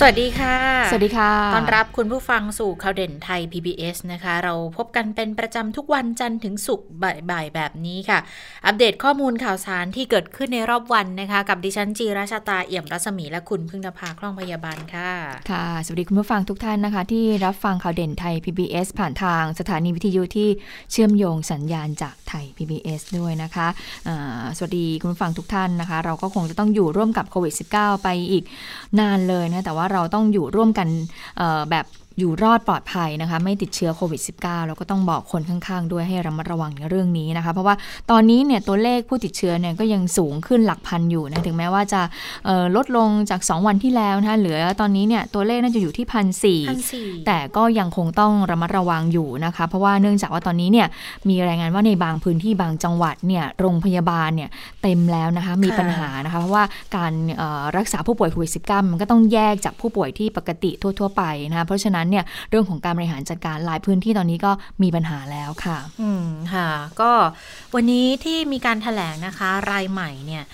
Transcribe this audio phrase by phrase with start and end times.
[0.00, 0.56] สวัสดีค่ะ
[0.90, 6.88] สวัสดีค่ะ ต้อนรับคุณผู้ฟังสู่ข่าวเด่นไทย PBS นะคะ เราพบกันเป็นประจำทุกวันจันทร์ถึงศุกร์
[7.30, 8.18] บ่ายๆแบบนี้ค่ะ
[8.66, 15.10] อัปเดตข้อมูลข่าวสารที่เกิดขึ้นในรอบวันนะคะ กับดิฉันจีราชาตาเอี่ยมรัศมีและคุณพึ่งนภาคล่องพยาบาลค่ะ
[15.50, 20.48] ค่ะ สวัสดีคุณผู้ฟังทุกท่านนะคะ ที่รับฟังข่าวเด่นไทย PBS ผ่านทางสถานีวิทยุที่
[20.92, 24.16] เชื่อมโยงสัญญาณจากไทย PBS ด้วยนะคะะ
[24.56, 28.44] สวัสดีคุณผู้ฟังทุกท่านนะคะ เราก็คงจะต้องอยู่ร่วมกับโควิด -19 ไปอีก
[29.00, 30.88] นานเลยนะ แต่ว่าเราต้องอยู่ร่วมกัน
[31.70, 31.86] แบบ
[32.18, 37.74] อยู่รอดปลอดภัยนะคะ ไม่ติดเชื้อโควิด -19 แล้วก็ต้องบอกคนข้างๆ ด้วยให้ระมัดระวังในเรื่องนี้นะคะ เพราะว่า
[38.10, 42.00] ตอนนี้เนี่ยตัวเลขผู้ติดเชื้อเนี่ยก็ยังสูงขึ้นหลักพันอยู่นะถึงแม้ว่าจะ
[42.76, 46.60] ลดลงจาก 2 วันที่แล้วนะคะเหลือตอนนี้เนี่ยตัวเลขน่าจะอยู่ที่พันสี่
[47.26, 50.86] แต่ก็ยังคงต้องระมัดระวังอยู่นะคะ เพราะว่าเนื่องจากว่าตอนนี้เนี่ย
[51.28, 54.50] มีรายงานว่าในบางพื้นที่บางจังหวัดเนี่ยโรงพยาบาลเนี่ย
[54.82, 56.64] เต็มแล้วนะคะมีปัญหานะคะเพราะว่า
[56.96, 57.12] การ
[57.76, 66.68] รักษาผู้ป่วยโควิด -19 มันก็ต้องแยกจากผู้ป่วยที่ปกติทั่ว ๆ ไปนะคะเพราะฉะนั้นเนี่ยเรื่องของการบริหารจัดการหลายพื้นที่ตอนนี้ก็มีปัญหาแล้วค่ะ อืมค่ะ
[67.00, 67.12] ก็
[67.74, 70.44] วันนี้ที่มีการถแถลงนะคะ รายใหม่เนี่ย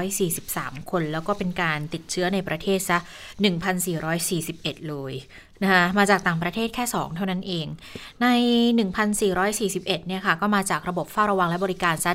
[0.00, 2.98] 1,443 คน แล้วก็เป็นการติดเชื้อในประเทศซะ
[4.12, 5.12] 1,441 เลย
[5.62, 7.66] นะคะมาจากต่างประเทศแค่ 2 เท่านั้นเอง
[8.22, 8.26] ใน
[9.16, 12.10] 1,441 เนี่ยค่ะ ก็มาจากระบบเฝ้าระวังและบริการซะ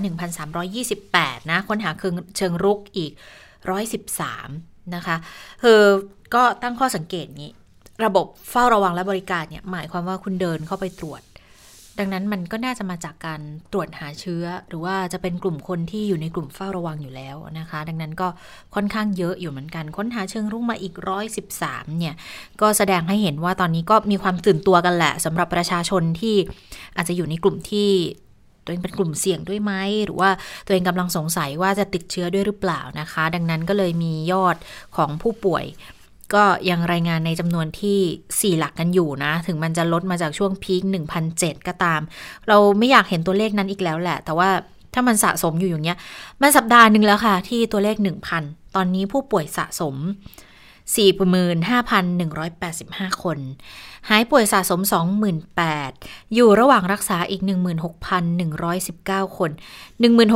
[0.73, 1.91] 1,328 นะค้นหา
[2.37, 3.11] เชิงรุกอีก
[4.03, 5.15] 113 นะคะ
[5.63, 5.81] คือ
[6.35, 7.49] ก็ตั้งข้อสังเกตนี้
[8.03, 11.21] ระบบเฝ้าระวังและบริการเนี่ยหมายความว่าคุณเดินเข้าไปตรวจ
[11.99, 13.41] ดังนั้นมันก็น่าจะมาจากการ
[13.71, 18.27] ตรวจหาเชื้อ หรือว่าจะเป็นกลุ่มคนที่อยู่ในกลุ่มเฝ้าระวังอยู่แล้วนะคะ ดังนั้นก็
[18.75, 22.15] ค่อนข้างเยอะอยู่เหมือนกัน ค้นหาเชิงรุกมาอีกร้อยสิบสามเนี่ย
[22.61, 26.35] ก็แสดงให้เห็นว่าตอนนี้ก็มีความตื่นตัวกันแหละสำหรับประชาชนที่
[26.95, 27.89] อาจจะอยู่ในกลุ่มที่
[28.63, 29.73] ตัวเองเป็นกลุ่มเสี่ยงด้วยไหม
[30.05, 30.29] หรือว่า
[30.65, 34.55] ตัวเองกำลังสงสัยว่าจะติดเชื้อด้วยหรือเปล่านะคะ ดังนั้นก็เลยมียอด
[34.97, 35.65] ของผู้ป่วย
[36.33, 40.81] ก็ยังรายงานในจำนวนที่ 4 หลักกันอยู่นะ ถึงมันจะลดมาจากช่วงพีค
[41.25, 42.01] 1,007 ก็ตาม
[42.47, 44.49] เราไม่อยากเห็นตัวเลขนั้นอีกแล้วแหละ แต่ว่า
[44.93, 45.97] ถ้ามันสะสมอยู่อย่างเงี้ย
[46.41, 47.95] มันสัปดาห์หนึ่งแล้วค่ะ ที่ตัวเลข
[48.35, 49.95] 1,000 ตอนนี้ผู้ป่วยสะสม
[50.99, 53.37] 45,185 คน
[54.09, 54.79] หายป่วยสะสม
[55.57, 57.41] 28,000 อยู่ระหว่างรักษาอีก
[58.59, 59.51] 16,119 คน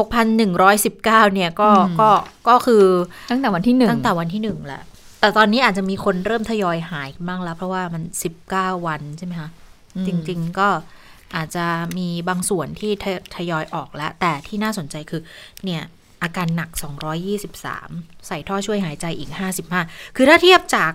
[0.04, 1.70] 16,119 เนี่ยก็
[2.02, 2.10] ก็
[2.50, 2.84] ก็คือ
[3.32, 4.84] ตั้งแต่วันที่หนึ่งตั้งแต่วันที่หนึ่งแหละ
[5.24, 9.50] แต่ตอนนี้อาจจะมีคนเริ่มทยอยหายบ้างแล้ว เพราะว่ามันสิบเก้าวันใช่ไหมคะ
[10.08, 10.70] จริง ๆ ก็
[11.36, 11.66] อาจจะ
[11.98, 12.92] มีบางส่วนที่
[13.36, 15.22] ทยอยออกแล้ว แต่ที่น่าสนใจคือ
[15.66, 15.84] เนี่ย
[16.24, 16.70] อาการหนัก
[17.50, 19.32] 223 ใส่ท่อช่วยหายใจอีก
[19.74, 20.92] 55 คือถ้าเทียบจาก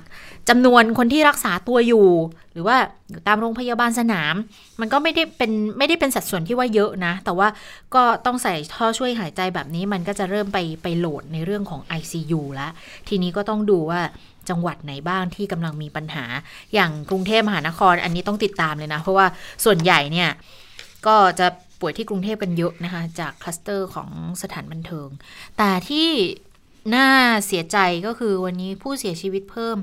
[0.48, 2.08] จำนวนคนที่รักษาตัวอยู่
[2.52, 2.76] หรือว่า
[3.10, 4.34] อยู่ตามโรงพยาบาลสนาม
[4.80, 7.48] มันก็ไม่ได้เป็นไม่ได้เป็นสัดส่วนที่ว่าเยอะนะ แต่ว่า
[7.94, 12.72] ก็ต้องใส่ท่อช่วยหายใจแบบนี้ มันก็จะเริ่มไปไปโหลดในเรื่องของ ICU แล้ว
[13.08, 14.00] ทีนี้ก็ต้องดูว่า
[14.48, 16.24] จังหวัดไหนบ้างที่กำลังมีปัญหา
[16.74, 19.26] อย่างกรุงเทพมหานครอันนี้ต้องติดตามเลยนะ เพราะว่า
[19.64, 20.30] ส่วนใหญ่เนี่ย
[21.06, 21.46] ก็จะ
[21.80, 24.10] ป่วยที่กรุงเทพกันเยอะนะคะ จากคลัสเตอร์ของ
[24.42, 25.08] สถานบันเทิง
[25.58, 26.08] แต่ที่
[26.94, 27.08] น่า
[27.46, 29.76] เสียใจก็คือวันนี้ผู้เสียชีวิตเพิ่ม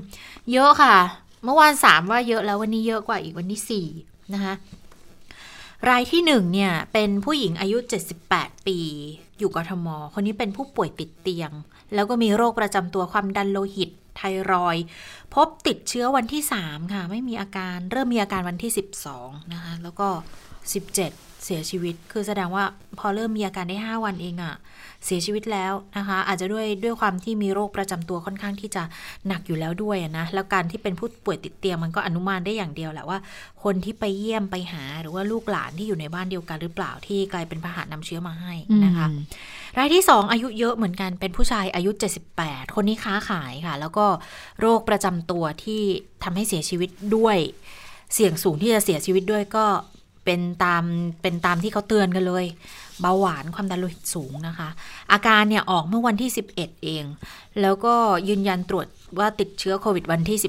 [0.52, 0.96] เยอะค่ะ
[1.44, 3.86] เมื่อวานสามว่าเยอะแล้ววันนี้เยอะกว่าอีกวันที่สี่
[4.34, 4.54] นะคะ
[5.88, 7.78] รายที่หนึ่งเนี่ยเป็นผู้หญิงอายุ
[8.22, 8.78] 78 ปี
[9.38, 11.50] อยู่กทม คนนี้เป็นผู้ป่วยติดเตียง
[11.94, 14.20] แล้วก็มีโรคประจำตัวความดันโลหิต ไท
[14.50, 14.76] รอย
[15.34, 18.72] พบติดเชื้อวันที่ 3 ค่ะ ไม่มีอาการเริ่มมีอาการวันที่
[19.12, 20.08] 12 นะคะ แล้วก็
[20.74, 22.64] 17 เสียชีวิต คือแสดงว่า
[22.98, 24.54] พอเริ่มมีอาการได้ 5 วันเองอะ
[25.04, 28.82] เสียชีวิตแล้วนะคะ อาจจะด้วยด้วยความที่มีโรคประจำตัวค่อนข้างที่จะ
[29.26, 33.18] หนักอยู่แล้วด้วยนะ แล้วการที่เป็นผู้ป่วยติดเตียงมันก็อนุมานได้อย่างเดียวแหละว่า
[33.64, 39.06] คนที่ไปเยี่ยมไปหาหรือว่าลูกหลานที่อยู่ในบ้านเดียวกันหรือเปล่าที่กลายเป็นพาหะนำเชื้อมาให้นะคะ
[39.78, 41.90] รายที่ 2 อายุเยอะเหมือนกันเป็นผู้ชายอายุ
[42.32, 44.06] 78 คนนี้ค้าขายค่ะ แล้วก็
[44.60, 45.82] โรคประจำตัวที่
[46.24, 47.38] ทำให้เสียชีวิตด้วย
[48.14, 49.66] เสี่ยงสูงที่จะเสียชีวิตด้วยก็
[50.26, 50.84] เป็นตาม
[51.22, 52.44] เป็นตามที่เขาเตือนกันเลย
[53.00, 54.68] เบาหวานความดันโลหิตสูงนะคะ
[55.12, 57.04] อาการเนี่ยออกเมื่อวันที่ 11 เอง
[57.60, 57.94] แล้วก็
[58.28, 58.86] ยืนยันตรวจ
[59.18, 60.46] ว่าติดเชื้อโควิดวันที่ 15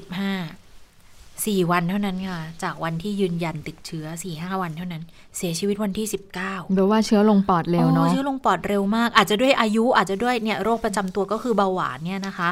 [1.64, 5.02] 4 วันเท่านั้นค่ะ จากวันที่ยืนยันติดเชื้อ 4-5 วันเท่านั้น
[5.36, 12.48] เสียชีวิตวันที่ 19แปลว่าเชื้อลงปอดเร็วเนาะเชื้อลงปอดเร็วมาก อาจจะด้วยอายุอาจจะด้วยเนี่ยโรคประจำตัวก็คือเบาหวานเนี่ยนะคะ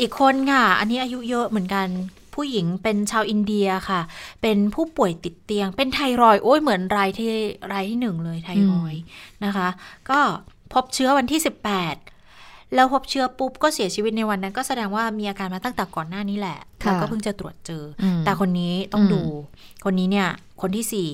[0.00, 1.86] อีกคนค่ะ อันนี้อายุเยอะเหมือนกัน
[2.36, 4.00] ผู้หญิงเป็นชาวอินเดียค่ะ
[4.42, 7.30] เป็นผู้ป่วยติดเตียง เป็นไทรอยโอ้ยเหมือนรายที่
[7.72, 8.94] รายที่หนึ่งเลยไทรอย
[9.44, 9.68] นะคะ
[10.10, 10.20] ก็
[10.72, 12.15] พบเชื้อวันที่ 18
[12.74, 19.22] แล้วพบเชื้อปุ๊บก็เสียชีวิตในวันนั้น ก็แสดงว่ามีอาการมาตั้งแต่ก่อนหน้านี้แหละค่ะแล้วก็เพิ่งจะตรวจเจออมแต่คนนี้ต้องอืมดู
[19.84, 20.28] คนนี้เนี่ย
[20.62, 21.10] คนที่สี่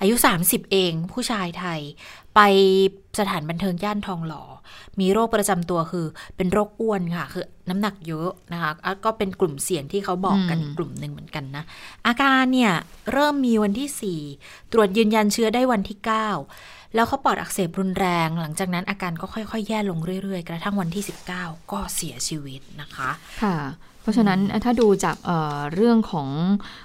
[0.00, 1.80] อายุ 30 เองผู้ชายไทย
[2.34, 2.40] ไป
[3.18, 4.42] สถานบันเทิงย่านทองหล่อ
[5.00, 6.06] มีโรคประจำตัวคือ
[6.36, 11.64] เป็นโรคอ้วนค่ะ คือน้ำหนักเยอะนะคะอะก็เป็นกลุ่มเสี่ยงที่เขาบอกกันอืมอีกกลุ่มหนึ่งเหมือนกันนะ
[12.06, 12.72] อาการเนี่ย
[13.12, 23.10] เริ่มมีวันที่ 4 ตรวจยืนยันเชื้อได้วันที่ 9 แล้วเขาปอดอักเสบรุนแรง หลังจากนั้นอาการก็ค่อยๆ แย่ลงเรื่อยๆ กระทั่งวันที่ 19 ก็เสียชีวิตนะคะ
[23.42, 23.56] ค่ะ
[24.02, 26.28] เพราะฉะนั้นถ้าดูจากเอ่อเรื่องของ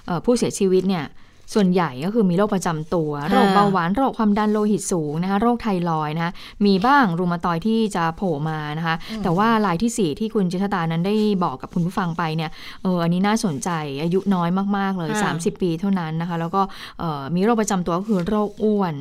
[0.06, 1.06] เออผู้เสียชีวิตเนี่ย
[1.54, 6.32] ส่วนใหญ่ก็คือมีโรคประจำตัว โรคเบาหวานโรคความดันโลหิตสูงนะคะโรคไทรอยด์นะคะ
[6.66, 11.14] มีบ้างรูมาตอยด์ที่จะโผล่มานะคะ แต่ว่ารายที่ 4 ที่คุณจิตตานั้นได้
[11.44, 12.50] บอกกับคุณผู้ฟังไปเนี่ย
[12.82, 13.70] เอออันนี้น่าสนใจ
[14.02, 16.62] อายุน้อยมาก ๆ เลยค่ะ30 ปีเท่านั้นนะคะ แล้วก็
[16.98, 18.94] เอ่อมีโรคประจำตัวก็คือโรคอ้วน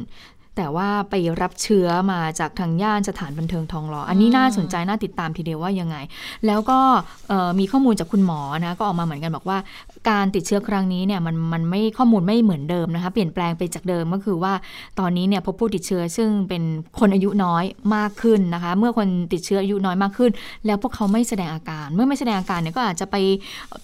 [0.57, 5.98] แต่ว่าไปรับเชื้อมาจากทางย่านสถานบันเทิงทองหล่ออันนี้น่าสนใจน่าติดตามทีเดียวว่ายังไง
[6.48, 6.80] แล้วก็
[7.30, 9.57] เอ่อมีข้อมูลจากคุณหมอนะก็ออกมาเหมือนกันบอกว่า
[10.09, 14.54] การติดเชื้อครั้งนี้เนี่ยมันมันไม่ข้อมูลไม่เหมือนเดิมนะคะเปลี่ยนแปลงไปจากเดิมก็คือว่า
[15.00, 16.63] ตอนนี้เนี่ยพบผู้ติดเชื้อซึ่งเป็น
[17.00, 17.63] คนอายุน้อย
[17.95, 20.31] มากขึ้นนะคะ เมื่อคนติดเชื้ออายุน้อยมากขึ้น
[20.65, 23.15] แล้วพวกเขาไม่แสดงอาการ เมื่อไม่แสดงอาการเนี่ยก็อาจจะไป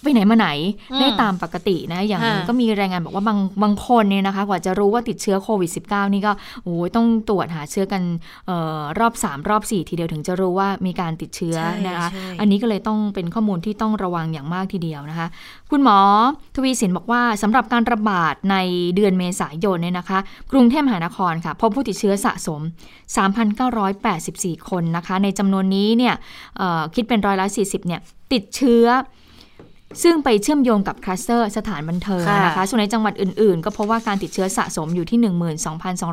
[0.02, 0.50] ไปไหนมาไหน
[0.92, 6.32] อืมได้ตามปกตินะอย่างค่ะก็มีรายงานบอกว่าบางบางคนเนี่ยนะคะกว่าจะรู้ว่าติดเชื้อโควิด -19 นี่ก็
[6.66, 8.02] โอ้ยต้องตรวจหาเชื้อกัน
[8.48, 15.28] เออรอบ 3 รอบ 4 ทีเดียวถึงจะรู้ว่ามีการติดเชื้อใช่นะคะใช่อันนี้ก็เลยต้องเป็นข้อมูลที่ต้องระวังอย่างมากทีเดียวนะคะ
[15.72, 15.98] คุณหมอ
[16.56, 18.56] ทวีสินบอกว่าสำหรับการระบาดใน
[18.96, 20.20] เดือนเมษายนเนี่ยนะคะ
[20.52, 22.62] กรุงเทพมหานครค่ะ พบผู้ติดเชื้อสะสม
[23.90, 26.16] 3,984 คนนะคะ ในจำนวนนี้เนี่ย
[26.58, 28.02] เอ่อคิดเป็นร้อยละ40เนี่ย
[28.34, 28.86] ติดเชื้อ
[30.04, 35.20] ซึ่งไปเชื่อมโยงกับคลัสเตอร์สถานบันเทิงค่ะนะคะ ส่วนในจังหวัดอื่นๆ ก็พบว่าการติดเชื้อสะสมอยู่ที่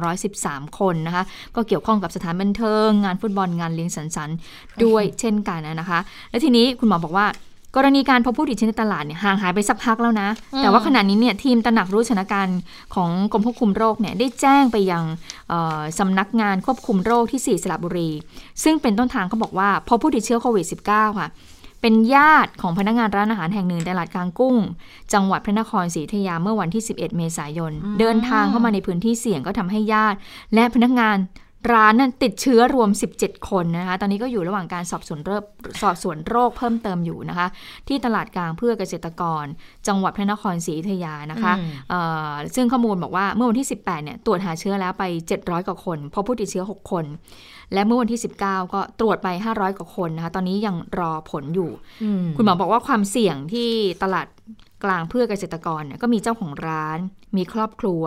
[0.06, 1.25] 12,213 คนนะคะ
[1.56, 4.37] ก็เกี่ยวข้องกับสถานบันเทิง งานฟุตบอลงานเลี้ยงสังสรรค์
[4.85, 5.99] ด้วยเช่นกันนะคะ
[6.31, 7.27] และทีนี้คุณหมอบอกว่า
[7.77, 12.59] กรณีการพบผู้ติดเชื้อในตลาดเนี่ยห่างหายไปสักพักแล้วนะอืมแต่ว่าขณะนี้เนี่ยทีมตระหนักรู้สถานการณ์
[12.94, 15.05] ของกรมควบคุมโรคเนี่ยได้แจ้งไปยัง
[15.49, 18.11] เอ่อสำนักงานควบคุมโรคที่ 4 สระบุรี
[18.65, 21.29] ซึ่งเป็นต้นทางเขาบอกว่าพบผู้ติดเชื้อโควิด -19 ค่ะ
[21.81, 24.56] เป็นญาติของพนักงานร้านอาหารแห่งหนึ่งในตลาดกลางกุ้ง
[25.12, 30.19] จังหวัดพระนครศรีอยุธยาเมื่อวันที่ 11 เมษายน เดินทางเข้ามาในพื้นที่เสี่ยงก็ทำให้ญาติ
[30.55, 31.19] และพนักงาน
[31.73, 35.43] ร้านนั้นติดเชื้อรวม 17 คนนะคะ ตอนนี้ก็อยู่ระหว่างการสอบสวนโรค
[35.82, 37.47] สอบสวนโรคเพิ่มเติมอยู่นะคะ
[37.88, 39.44] ที่ตลาดกลางเพื่อเกษตรกร
[39.88, 42.00] จังหวัดพระนครศรีอยุธยานะคะอืมเอ่
[42.31, 45.05] อซึ่งข้อมูลบอกว่าเมื่อวันที่ 18 เนี่ยตรวจหาเชื้อแล้วไป
[45.37, 47.05] 700 กว่าคนพบผู้ติดเชื้อ 6 คน
[47.75, 51.70] และเมื่อวันที่ 19 ก็ตรวจไป 500 กว่าคนนะคะ ตอนนี้ยังรอผลอยู่
[52.02, 53.69] อืมคุณหมอบอกว่าความเสี่ยงที่
[54.02, 54.26] ตลาด
[54.84, 56.99] กลางเพื่อเกษตรกรเนี่ยก็มีเจ้าของร้าน
[57.37, 58.05] มีครอบครัว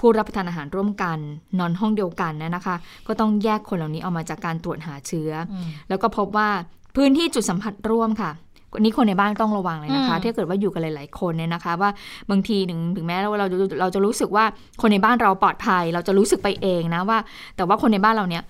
[0.00, 1.18] ผู้รับประทานอาหารร่วมกัน
[1.58, 2.76] นอนห้องเดียวกันนะนะคะ
[3.06, 6.48] ก็ต้องแยกคนเหล่านี้ออกมาจากการตรวจหาเชื้ออมแล้วก็พบว่า
[6.96, 8.30] พื้นที่จุดสัมผัสร่วมค่ะ
[8.74, 11.90] อันนี้คนในบ้านต้องระวังเลยนะคะอืมถ้าเกิดว่าอยู่กันหลาย ๆ คนเนี่ยนะคะ ว่า
[12.30, 14.44] บางทีถึงถึงแม้ว่าเราจะเราจะรู้สึกว่า
[14.80, 17.18] คนในบ้านเราปลอดภัย เราจะรู้สึกไปเองนะว่า
[17.56, 18.42] แต่ว่าคนในบ้านเราเนี่ย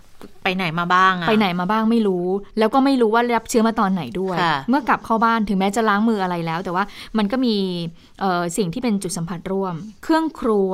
[0.42, 2.26] ไปไหนมาบ้างอะไปไหนมาบ้างไม่รู้
[2.58, 6.84] แล้วก็ไม่รู้ว่ารับเชื้อมาตอนไหนด้วยค่ะเมื่อกลับเข้าบ้านถึงแม้จะล้างมืออะไรแล้ว แต่ว่า
[7.18, 7.54] มันก็มี
[8.20, 10.72] เอ่อสิ่งที่เป็นจุดสัมผัสร่วม เครื่องครัว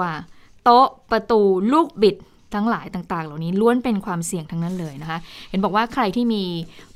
[0.65, 1.41] โต๊ะประตู
[1.73, 2.17] ลูกบิด
[2.55, 5.19] ทั้งหลายต่างๆ เหล่านี้ล้วนเป็นความเสี่ยงทั้งนั้นเลยนะคะ
[5.51, 6.43] เห็นบอกว่าใครที่มี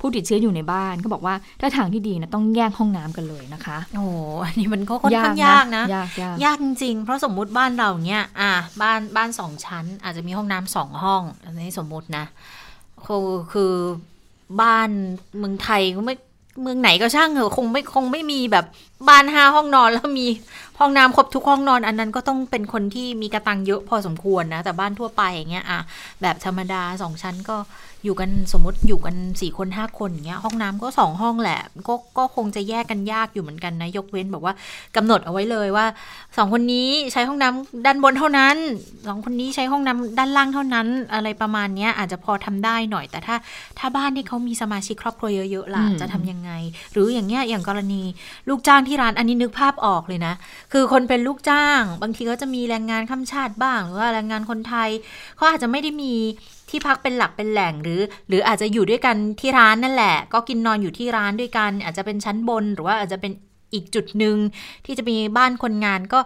[0.01, 4.11] ผู้ติดเชื้ออยู่ในบ้านก็บอกว่าถ้าทางที่ดีนะต้องแยกห้องน้ำกันเลยนะคะ โอ้โห
[4.45, 8.53] อันนี้มันก็ค่อนข้างยากนะยากยากยากจริงๆเพราะสมมุติบ้านเราเนี้ยอะ
[8.83, 12.25] บ้านบ้านสองชั้น อาจจะมีห้องน้ำสองห้องอันนี้สมมุตินะ
[13.07, 13.75] คือคือ
[14.61, 14.91] บ้าน
[15.39, 16.17] เมืองไทยก็ไม่
[16.63, 18.65] เมืองไหนก็ช่างเหอะคงไม่คงไม่มีแบบ
[19.09, 20.27] บ้านห้าห้องนอนแล้วมี
[20.81, 25.81] ห้องน้ำครบทุกห้องนอนอันนั้นก็ต้องเป็นคนที่มีกระตังเยอะพอสมควรนะ แต่บ้านทั่วไปอย่างเงี้ยอะ
[26.23, 27.57] แบบธรรมดาสองชั้นก็
[28.05, 34.55] อยู่กันสมมติอยู่กันสี่คนห้าคนอย่างเงี้ยห้องน้ำก็สองห้องแหละก็ก็คงจะแยกกันยากอยู่เหมือนกันนะยกเว้นแบบว่า
[34.97, 35.87] กำหนดเอาไว้เลยว่า
[36.37, 38.57] สองคนนี้ใช้ห้องน้ำด้านบนเท่านั้น
[39.09, 43.37] สองคนนี้ใช้ห้องน้ำด้านล่างเท่านั้น อะไรประมาณเนี้ยอาจจะพอทำได้หน่อยแต่ถ้า
[43.79, 46.51] ถ้าบ้านที่เขามีสมาชิกครอบครัวเยอะๆล่ะจะทำยังไง
[46.93, 48.03] หรืออย่างเงี้ยอย่างกรณี
[48.49, 50.35] ลูกจ้างที่ร้านอันนี้นึกภาพออกเลยนะ
[50.79, 54.91] คือคนเป็นลูกจ้าง บางทีก็จะมีแรงงานข้ามชาติบ้าง หรือว่าแรงงานคนไทย
[55.37, 56.13] เขาอาจจะไม่ได้มี
[56.71, 63.33] ที่พักเป็นหลักเป็นแหล่งหรือ หรืออาจจะอยู่ด้วยกันที่ร้านนั่นแหละ ก็กินนอนอยู่ที่ร้านด้วยกัน อาจจะเป็นชั้นบน หรือว่าอาจจะเป็น
[63.75, 64.37] อีกจุดหนึ่ง
[64.85, 66.21] ที่จะมีบ้านคนงานก็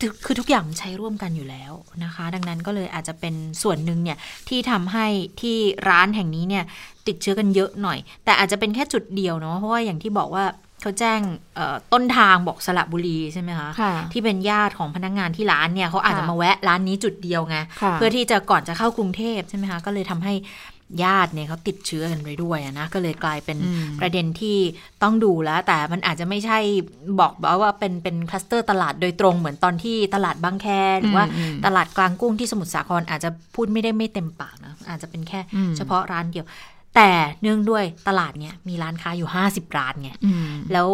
[0.00, 1.72] คือคือทุกอย่างมันใช้ร่วมกันอยู่แล้ว
[2.04, 5.06] นะคะ ดังนั้นก็เลยอาจจะเป็นส่วนหนึ่งเนี่ยที่ทำให้
[5.40, 5.56] ที่
[5.88, 6.64] ร้านแห่งนี้เนี่ย
[7.06, 10.44] ติดเชื้อกันเยอะหน่อย แต่อาจจะเป็นแค่จุดเดียวเนาะเพราะว่าอย่างที่บอกว่า
[10.82, 11.20] เขาแจ้ง
[11.56, 20.34] เอ่อต้นทางบอกสระบุรีใช่ไหมคะค่ะที่เป็นญาติของพนักงานที่ร้านเนี่ยเขาอาจจะค่ะมาแวะร้านนี้จุดเดียวไงค่ะเพื่อที่จะก่อนจะเข้ากรุงเทพใช่ไหมคะก็เลยทำให้
[21.04, 24.56] ญาติเนี่ยเขาติดเชื้อกันไปด้วยอะนะก็เลยกลายเป็นอืมประเด็นที่
[25.02, 26.58] ต้องดูแล้ว แต่มันอาจจะไม่ใช่
[27.20, 30.66] บอกแบบว่าเป็นเป็นคลัสเตอร์ตลาดโดยตรงเหมือนตอนที่ตลาดบางแค
[31.00, 36.46] หรือว่าอืมตลาดกลางกุ้งที่สมุทรสาครอาจจะพูดไม่ได้ไม่เต็มปากนะอาจจะเป็นแค่อืมเฉพาะร้านเดียว
[36.96, 37.10] แต่
[37.42, 40.88] เนื่องด้วยตลาดเนี่ยมีร้านค้าอยู่ 50 ร้านไงอืมแล้ว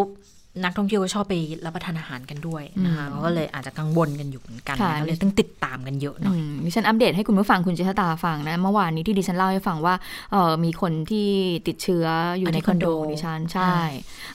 [0.64, 9.95] นักท่องเที่ยวก็ชอบไปรับประทานอาหารกันด้วยนะคะอืมเขาก็เลยอาจจะกังวลกันอยู่เหมือนกันค่ะก็เลยต้องติดตามกันเยอะหน่อยอืมดิฉันอัปเดตให้คุณผู้ฟังคุณเจษตาฟังนะเมื่อวานนี้ที่ดิฉันเล่าให้ฟังว่า
[10.33, 11.28] เออมีคนที่
[11.67, 12.07] ติดเชื้อ
[12.38, 13.75] อยู่อันในนี้คอนโดคอนโดดิฉันใช่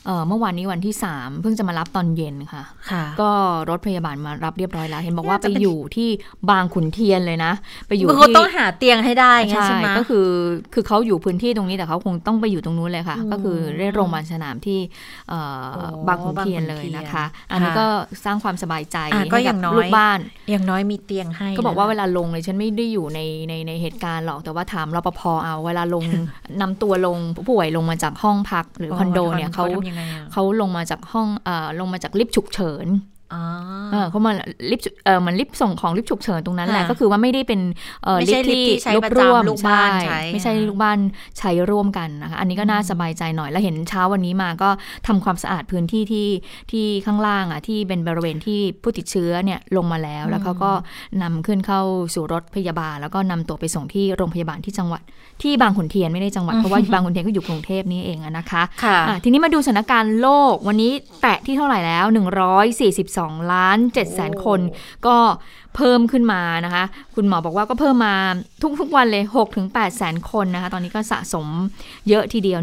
[0.06, 3.30] เออเมื่อวานนี้วันที่สามเพิ่งจะมารับตอนเย็นค่ะค่ะก็
[3.70, 6.08] รถพยาบาลมารับเรียบร้อยแล้ว เห็นบอกว่าน่าไปจะเป็นอยู่ที่
[6.50, 7.52] บางขุนเทียนเลยนะ
[7.86, 10.26] ไปอยู่คือเขาที่ต้องหาเตียงให้ได้ไงใช่ใช่ไหมก็คือ
[10.74, 14.78] คือเขาอยู่พื้นที่ตรงนี้แต่เขาคงต้องไปอยู่ตรงนู้นเลยค่ะอืมก็คือได้โรงพยาบาลสนามที่
[15.28, 17.86] เอ่อโอ้บางขุนเทียนเลยบางขุนเทียนนะคะ อันนี้ค่ะก็
[18.24, 20.18] สร้างความสบายใจอะให้ก็อกัย่าบงน้อยลูกบ้าน
[20.50, 26.04] อย่างน้อยมีเตียงให้ ก็บอกว่านะเวลาลงเลยฉันไม่ได้อยู่ในในในเหตุการณ์หรอกแต่ว่าถามรปภเอาเวลาลง
[26.60, 34.32] นำตัวลงผู้ป่วยลงมาจากห้องพักหรือคอนโดเนี่ยเขาทำยังไงอะเขาลงมาจากห้องเอ่อลงมาจากลิฟต์ฉุกเฉินอ๋อ เออเขามา
[34.70, 37.60] ลิฟต์ฉุเออมันลิฟต์ส่งของลิฟต์ฉุกเฉินตรงนั้นแหละค่ะก็คือว่าไม่ได้เป็น
[38.04, 40.98] เออไม่ลิใช่ฟต์ที่ลิฟต์ที่ใช้ลุกประจำร่วมลูกบ้านใช่ใช้ไม่ใช่ลูกบ้าน
[41.38, 44.70] ใช้ร่วมกันนะคะอันนี้ก็น่าสบายใจหน่อยแล้วเห็นเช้าวันนี้มาก็
[45.06, 46.28] ทำความสะอาดพื้นที่ที่
[46.70, 50.72] ที่ข้างล่างอะที่เป็นบริเวณที่ผู้ติดเชื้อเนี่ยลงมาแล้วแล้วเขาก็
[51.22, 51.80] นำขึ้นเข้า
[52.14, 55.02] สู่รถพยาบาล แล้วก็นำตัวไปส่งที่โรงพยาบาลที่จังหวัด
[55.42, 64.60] ที่บางขุนเทียนไม่ได้จังหวัดเพราะว่าบางขุนเทียนก็อยู่กรุงเทพนี่เองอะนะคะค่ะอะทีนี้มาดูสถานการณ์โลกวันนี้แตะที่เท่าไหร่แล้ว 142ล้าน7แสนคน
[65.06, 65.16] ก็
[65.76, 68.16] เพิ่มขึ้นมานะคะ คุณหมอบอกว่าก็เพิ่มมา
[68.80, 71.46] ทุกๆวันเลย6ถึง8แสนคนนะคะ ตอนนี้ก็สะสม
[72.08, 72.60] เยอะทีเดียว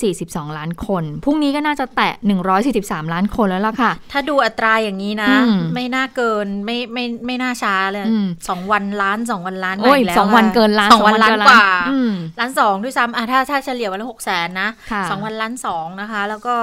[0.00, 2.14] 142 ล้านคน พรุ่งนี้ก็น่าจะแตะ
[2.62, 16.54] 143 ล้านคนแล้วล่ะค่ะ ถ้าดูอัตราอย่างนี้นะอืมไม่น่าเกินไม่ไม่ไม่น่าช้าเลยอืมสองวันล้านสองวันล้านโอ้ยมาแล้วสองวันค่ะเกินล้านสองวันล้านกว่าอืมล้านสองด้วยซ้ำอะถ้าถ้าเฉลี่ยวันละหกแสนนะค่ะสองวันล้านสองนะคะ แล้วก็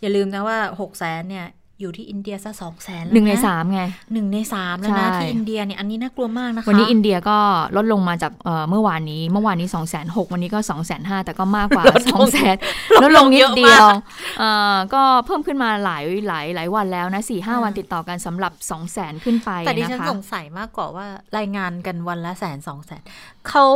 [0.00, 1.46] อย่าลืมนะว่าหกแสนเนี่ย
[1.82, 7.38] อยู่ที่อินเดียซะสองแสนหนึ่งในสามไงหนึ่งในสามแล้วนะใช่ที่อินเดียเนี่ยอันนี้น่ากลัวมากนะคะ วันนี้อินเดียก็
[7.76, 12.56] ลดลงมาจากเอ่อเมื่อวานนี้ เมื่อวานนี้2องแสนหวันนี้ก็2องแสนห้าแต่ก็มากกว่าลดลงสองแสน
[13.02, 13.98] ลลดดลลงงนิเยดอะเดียวมาก
[14.38, 21.06] เอ่อก็เพิ่มขึ้นมาหลายหลายหลายวันแล้วนะสี่ห้าอ่าวันติดต่อกันสำหรับ2องแสนขึ้นไปแต่ดิฉันะนคะสงสัยมากกว่าว่า
[21.38, 23.02] รายงานกันวันละแสนสองแสน
[23.48, 23.66] เขา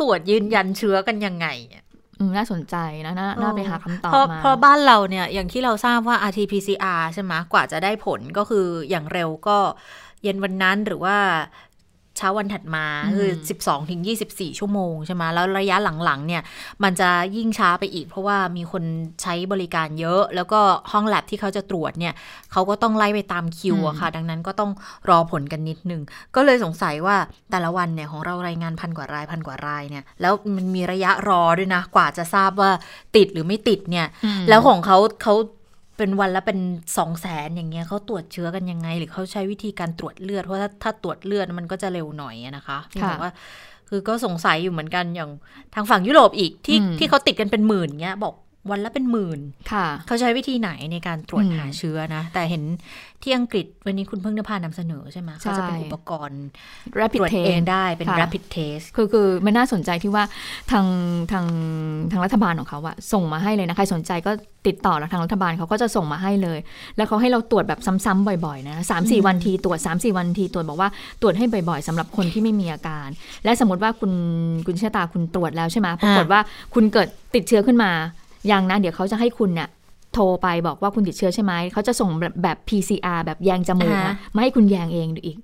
[0.00, 1.89] ตรวจยืนยันเชื้อกันยังไงอะอืม
[2.36, 9.58] น่าสนใจนะน่าน่าไปหาคำตอบเพราะมา เพราะบ้านเราเนี่ย อย่างที่เราทราบว่า RT-PCR ใช่ไหมกว่าจะได้ผลก็คืออย่างเร็วก็
[10.22, 11.16] เย็นวันนั้นหรือว่า
[11.69, 12.84] เช้าวันถัดมา
[13.16, 13.28] คือ
[13.60, 14.00] 12 ถึง
[14.30, 16.42] 24 ชั่วโมงใช่ไหมแล้วระยะหลังๆเนี่ย
[16.82, 18.82] มันจะยิ่งช้าไปอีก เพราะว่ามีคน
[19.22, 20.60] ใช้บริการเยอะ แล้วก็
[20.92, 22.14] ห้องแลบที่เขาจะตรวจเนี่ย
[22.52, 24.70] เขาก็ต้องไล่ไปตามคิวอะค่ะ ดังนั้นก็ต้อง
[25.08, 26.02] รอผลกันนิดนึง
[26.36, 27.16] ก็เลยสงสัยว่า
[27.50, 32.70] แต่ละวันเนี่ยของเรารายงานพันกว่ารายพันกว่ารายเนี่ยแล้วมันมีระยะรอด้วยนะกว่าจะทราบว่า
[33.16, 35.34] ติดหรือไม่ติดเนี่ยอืมแล้วของเขาเขา
[36.00, 36.60] เป็นวันละเป็น
[36.98, 43.32] สองแสนอย่างเงี้ยเขาตรวจเชื้อกันยังไง หรือเขาใช้วิธีการตรวจเลือดเพราะถ้าถ้าตรวจเลือดมันก็จะเร็วหน่อยอะนะคะที่บอกว่า
[43.88, 45.30] คือก็สงสัยอยู่เหมือนกันอย่าง
[45.74, 48.34] ทางฝั่งยุโรปอีกที่อืมที่เขาติดกันเป็นหมื่นเงี้ยบอก
[48.70, 49.40] วันละเป็นหมื่น
[49.72, 52.62] ค่ะเขาใช้วิธีไหนในการตรวจอืมหาเชื้อนะ แต่เห็น
[53.22, 56.42] ที่อังกฤษวันนี้คุณเพิ่งนภานำเสนอใช่ไหมใช่เขาจะเป็นอุปกรณ์
[57.00, 60.24] rapid ตรวจเอง test ได้เป็นค่ะ rapid test คือคือมันน่าสนใจที่ว่า
[60.70, 60.86] ทาง
[61.32, 61.46] ทาง
[62.10, 64.32] ทางรัฐบาลของเขาอะส่งมาให้เลยนะ ใครสนใจก็
[64.66, 66.58] ติดต่อแล้วทางรัฐบาลเขาก็จะส่งมาให้เลย
[66.96, 70.88] แล้วเขาให้เราตรวจแบบซ้ำๆบ่อยๆนะสามสี่วันทีตรวจ3ามสี่วันทีตรวจบอกว่า
[71.20, 73.08] ตรวจให้บ่อยๆสำหรับคนที่ไม่มีอาการ
[73.44, 74.12] และสมมติว่าคุณ
[74.66, 76.40] คุณเชษตาคุณตรวจแล้วใช่ไหมปรากฏว่า
[76.74, 77.92] คุณเกิดติดเชื้อขึ้นมา
[78.50, 79.68] ยังนะ เดี๋ยวเขาจะให้คุณเนี่ย
[80.14, 85.38] โทรไปบอกว่าคุณติดเชื้อใช่ไหม เขาจะส่งแบบแบบ PCR แบบแยงจมูกอ่านะฮะมาให้คุณแยงเองดูอีก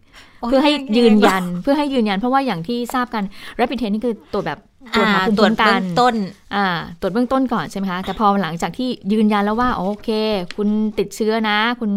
[0.48, 3.24] เพื่อให้ยืนยันเพื่อให้ยืนยัน เพราะว่าอย่างที่ทราบกัน
[3.58, 4.58] rapid test นี่คือตรวจแบบ
[4.94, 6.14] ตรวจหาอ่าภูมิตรวจคุ้มกัเบื้อนงต้น
[6.54, 6.66] อ่า
[7.00, 10.08] ตรวจเบื้องต้นก่อนใช่ไหมคะ แต่พอหลังจากที่ยืนยันแล้วว่า โอเค
[10.56, 11.90] คุณติดเชื้อนะ คุณ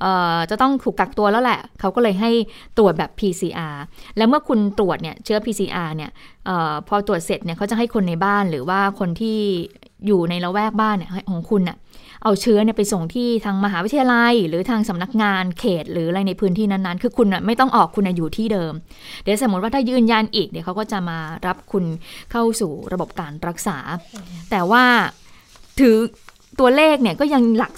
[0.00, 2.30] เอ่อจะต้องถูกกักตัวแล้วแหละ เขาก็เลยให้
[2.78, 3.76] ตรวจแบบ PCR
[4.16, 6.10] แล้วเมื่อคุณตรวจเนี่ยเชื้อ PCR เนี่ย
[6.46, 9.38] เออพอตรวจเสร็จเนี่ยเขาจะให้คนในบ้านหรือว่าคนที่
[10.06, 11.76] อยู่ในละแวกบ้านเนี่ยของคุณน่ะ
[12.22, 18.72] เอาเชื้อเนี่ยไปส่งที่ทางมหาวิทยาลัย หรือทางสำนักงานเขต หรืออะไรในพื้นที่นั้นๆ คือคุณน่ะไม่ต้องออกคุณน่ะอยู่ที่เดิม
[19.22, 21.84] เดี๋ยวสมมติว่าถ้ายืนยันอีกเดี๋ยวเขาก็จะมารับคุณ
[22.32, 23.76] เข้าสู่ระบบการรักษา
[24.50, 24.84] แต่ว่า
[25.80, 25.96] ถือ
[26.60, 27.72] ตัวเลขเนี่ยก็ยังหลัก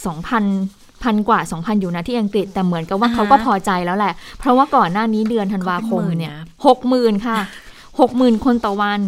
[0.49, 7.39] 2,000พันกว่า 2,000 อยู่นะที่อังกฤษแต่เหมือนกับว่าอ่าฮะเขาก็พอใจแล้วแหละ เพราะว่าก่อนหน้านี้เดือนธันวาคมเนี่ยเขาเป็นหมื่นนะหกหมื่นค่ะ
[8.01, 9.01] หกหมื่นคนต่อวัน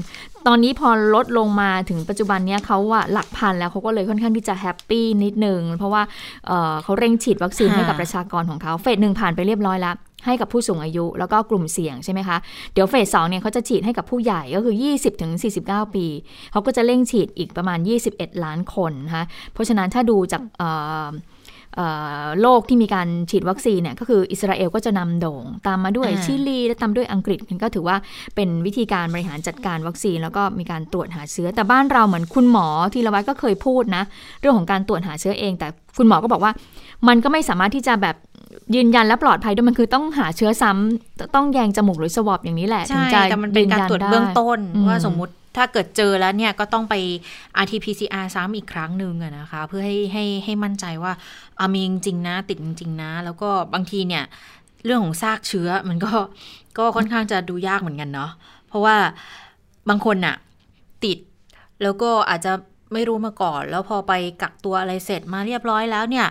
[0.46, 6.02] ตอนนี้พอลดลงมาถึงปัจจุบันเนี้ยเขาอะหลักพันแล้วเขาก็เลยค่อนข้างที่จะ happy นิดนึงเพราะว่า
[6.46, 9.96] เอ่อเขาเร่งฉีดวัคซีนให้กับประชากรของเขา phase หนึ่งผ่านไปเรียบร้อยแล้ว
[10.26, 12.36] ให้กับผู้สูงอายุแล้วก็กลุ่มเสี่ยงใช่ไหมคะ
[12.72, 15.32] เดี๋ยว phase สองเนี่ยเขาจะฉีดให้กับผู้ใหญ่ก็คือ 20ถึง
[15.64, 16.06] 49 ปี
[16.52, 17.78] เขาก็จะเร่งฉีดอีกประมาณ
[18.10, 20.42] 21 ล้านคนนะคะเพราะฉะนั้นถ้าดูจาก
[22.42, 27.96] โลกที่มีการฉีดวัคซีนเนี่ยก็คืออิสราเอลก็จะนำโด่ง ตามมาด้วยชิลี และตามด้วยอังกฤษก็ถือว่า
[28.34, 34.02] เป็นวิธีการบริหารจัดการวัคซีน แล้วก็มีการตรวจหาเชื้อ แต่บ้านเราเหมือนคุณหมอทีละวัตก็เคยพูดนะ
[34.40, 35.66] เรื่องของการตรวจหาเชื้อเอง แต่
[35.98, 36.52] คุณหมอก็บอกว่า
[37.08, 38.16] มันก็ไม่สามารถที่จะแบบ
[38.74, 46.94] ยืนยันและปลอดภัยด้วยมันคือต้องหาเชื้อซ้ำต้องแยงจมูกหรือสวอปอย่างนี้แหละใช่แต่มันเป็นการตรวจเบื้องต้นว่าสมมุติ ถ้าเกิดเจอแล้วเนี่ยก็ต้องไป
[47.62, 51.12] RT-PCR ซ้ำอีกครั้งหนึ่งนะคะ เพื่อให้ให้ให้มั่นใจว่า
[51.60, 54.24] อามีจริงๆนะติดจริงๆนะ แล้วก็บางทีเนี่ย
[54.84, 56.12] เรื่องของซากเชื้อมันก็
[56.78, 58.30] ก็ค่อนข้างจะดูยากเหมือนกันเนาะ
[58.68, 58.96] เพราะว่า
[59.88, 60.36] บางคนน่ะ
[61.04, 61.18] ติด
[61.82, 62.52] แล้วก็อาจจะ
[62.92, 66.26] ไม่รู้มาก่อน แล้วพอไปกักตัวอะไรเสร็จมาเรียบร้อยแล้วเนี่ย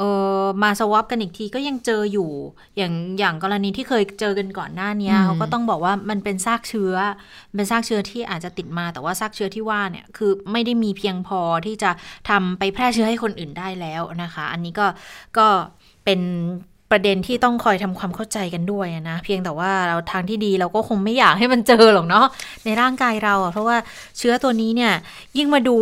[0.00, 0.06] เอ
[0.42, 2.30] อมาสวอปกันอีกทีก็ยังเจออยู่
[2.76, 6.94] อย่างอย่างกรณีที่เคยเจอกันก่อนหน้านี้เขาก็ต้องบอกว่ามันเป็นซากเชื้อ
[7.54, 11.90] เป็นซากเชื้อที่อาจจะติดมาแต่ว่าซากเชื้อที่ว่าเนี่ยคือไม่ได้มีเพียงพอที่จะ
[12.28, 14.86] ทำไปแพร่เชื้อให้คนอื่นได้แล้วนะคะ อันนี้ก็
[15.38, 15.48] ก็
[16.04, 16.20] เป็น
[16.90, 22.26] ประเด็นที่ต้องคอยทำความเข้าใจกันด้วยนะ เพียงแต่ว่าเราทางที่ดีเราก็คงไม่อยากให้มันเจอหรอกเนาะ
[22.64, 23.76] ในร่างกายเราเพราะว่า
[24.18, 24.92] เชื้อตัวนี้เนี่ย
[25.36, 25.76] ยิ่งมาดู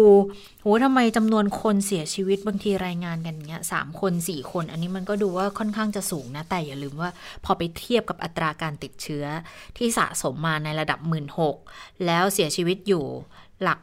[0.60, 7.10] โหทำไมจำนวนคนเสียชีวิตบางทีรายงานกันเนี้ยสามคนสี่คน อันนี้มันก็ดูว่าค่อนข้างจะสูงนะ แต่อย่าลืมว่า
[7.44, 9.24] พอไปเทียบกับอัตราการติดเชื้อ
[9.76, 11.56] ที่สะสมมาในระดับหมื่นหก
[12.06, 13.04] แล้วเสียชีวิตอยู่
[13.62, 13.78] หลัก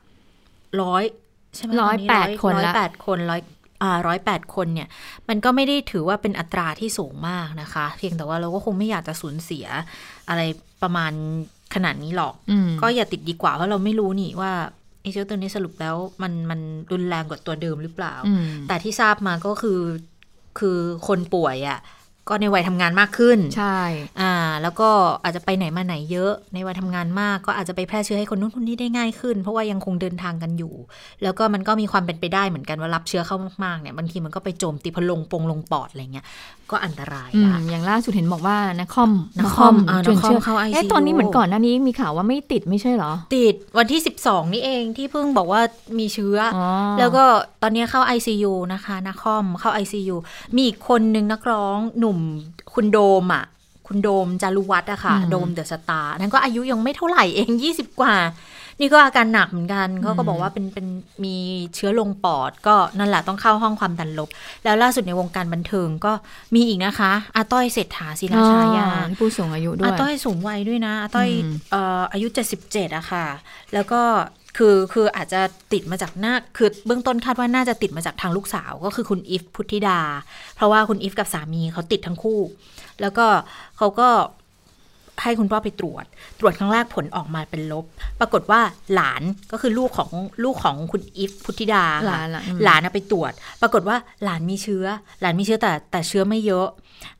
[0.82, 1.03] ร้อย
[1.55, 3.41] ใช่ไหมร้อยแปดคนร้อยแปดคนร้อย
[4.08, 4.88] ร้อยแปดคนเนี่ย
[5.30, 9.65] มันก็ไม่ได้ถือว่าเป็นอัตราที่สูงมากนะคะ เพียงแต่ว่าเราก็คงไม่อยากจะสูญเสีย
[10.30, 10.42] อะไร
[10.84, 11.12] ประมาณ
[11.75, 12.34] ขนาดนี้หรอก
[12.82, 14.51] ก็อย่าติดดีกว่า เพราะเราไม่รู้นี่ว่า
[15.01, 16.60] ไอเชื้อตัวนี้สรุปแล้วมันมัน
[16.92, 18.15] รุนแรงกว่าตัวเดิมหรือเปล่า
[18.68, 19.82] แต่ที่ทราบมาก็คือ
[20.60, 21.80] คือคนป่วยอะ่ะ
[22.29, 23.79] ก็ในวัยทำงานมากขึ้น ใช่
[24.22, 24.89] อ่า แล้วก็
[25.24, 30.74] อาจจะไปไหนมาไหนเยอะ ในวัยทำงานมาก ก็อาจจะไปแพร่เชื้อให้คนนู้นคนนี้ได้ง่ายขึ้น เพราะว่ายังคงเดินทางกันอยู่
[31.24, 36.26] แล้วก็มันก็มีความเป็นไปได้เหมือนกันว่ารับเชื้อเข้ามากๆเนี่ย บางทีมันก็ไปโจมตีพลงปงลงปอดอะไรเงี้ย
[36.71, 39.76] ก็อันตรายนะอย่างล่าสุดเห็นบอกว่านักคอมนักคอม
[40.08, 45.62] จนเชื้อเข้าไอซีตอนนี้เหมือนก่อนหน้านี้มีข่าวว่าไม่ติดไม่ใช่เหรอ ติดวันที่ 12 นี่เองที่เพิ่งบอกว่า
[46.00, 46.60] มีเชื้ออ
[47.00, 47.23] แล้วก็
[47.62, 50.15] ตอนนี้เข้า ICU นะคะนักคอมเข้า ICU
[50.56, 52.14] มีอีกคนนึงนักร้องหนุ่ม
[52.73, 53.45] คุณโดมอะ
[53.88, 58.15] คุณโดมจารุวัตอะค่ะ โดมเดอะสตาร์นั่นก็อายุยังไม่เท่าไหร่เองยี่สิบกว่า
[58.80, 60.88] นี่ก็อาการหนักเหมือนกันเขาก็บอกว่าเป็นเป็น
[61.23, 61.36] มี
[61.75, 64.30] เชื้อลงปอด ก็นั่นแหละต้องเข้าห้องความดันลบ
[64.63, 66.13] แล้วล่าสุดในวงการบันเทิงก็
[66.56, 68.88] มีอีกนะคะอาต้อยเศรษฐาศิลาชายา
[69.19, 71.30] ผู้สูงอายุด้วยอาต้อยสูงวัยด้วยนะอาต้อย
[72.13, 73.25] อายุเจ็ดสิบเจ็ดอะค่ะ
[73.73, 74.01] แล้วก็
[74.58, 75.41] คือคืออาจจะ
[75.74, 80.00] ติดมาจากหน้าคือเบื้องต้นคาดว่าน่าจะติดมาจากทางลูกสาวก็คือคุณอิฟพุทธิดา
[80.56, 82.39] เพราะว่าคุณอิฟกับสามีเขาติดทั้งคู่
[83.02, 83.26] แล้วก็
[83.78, 84.10] เขาก็
[85.24, 86.06] ให้คุณพ่อไปตรวจ
[86.39, 87.86] ตรวจครั้งแรกผลออกมาเป็นลบ
[88.20, 88.62] ปรากฏว่า
[88.94, 90.12] หลานก็คือลูกของ
[90.44, 92.28] ลูกของคุณอิฟพุทธิดาหลาน
[92.63, 94.86] หลานไปตรวจ ปรากฏว่าหลานมีเชื้อ
[95.22, 96.68] หลานมีเชื้อแต่แต่เชื้อไม่เยอะ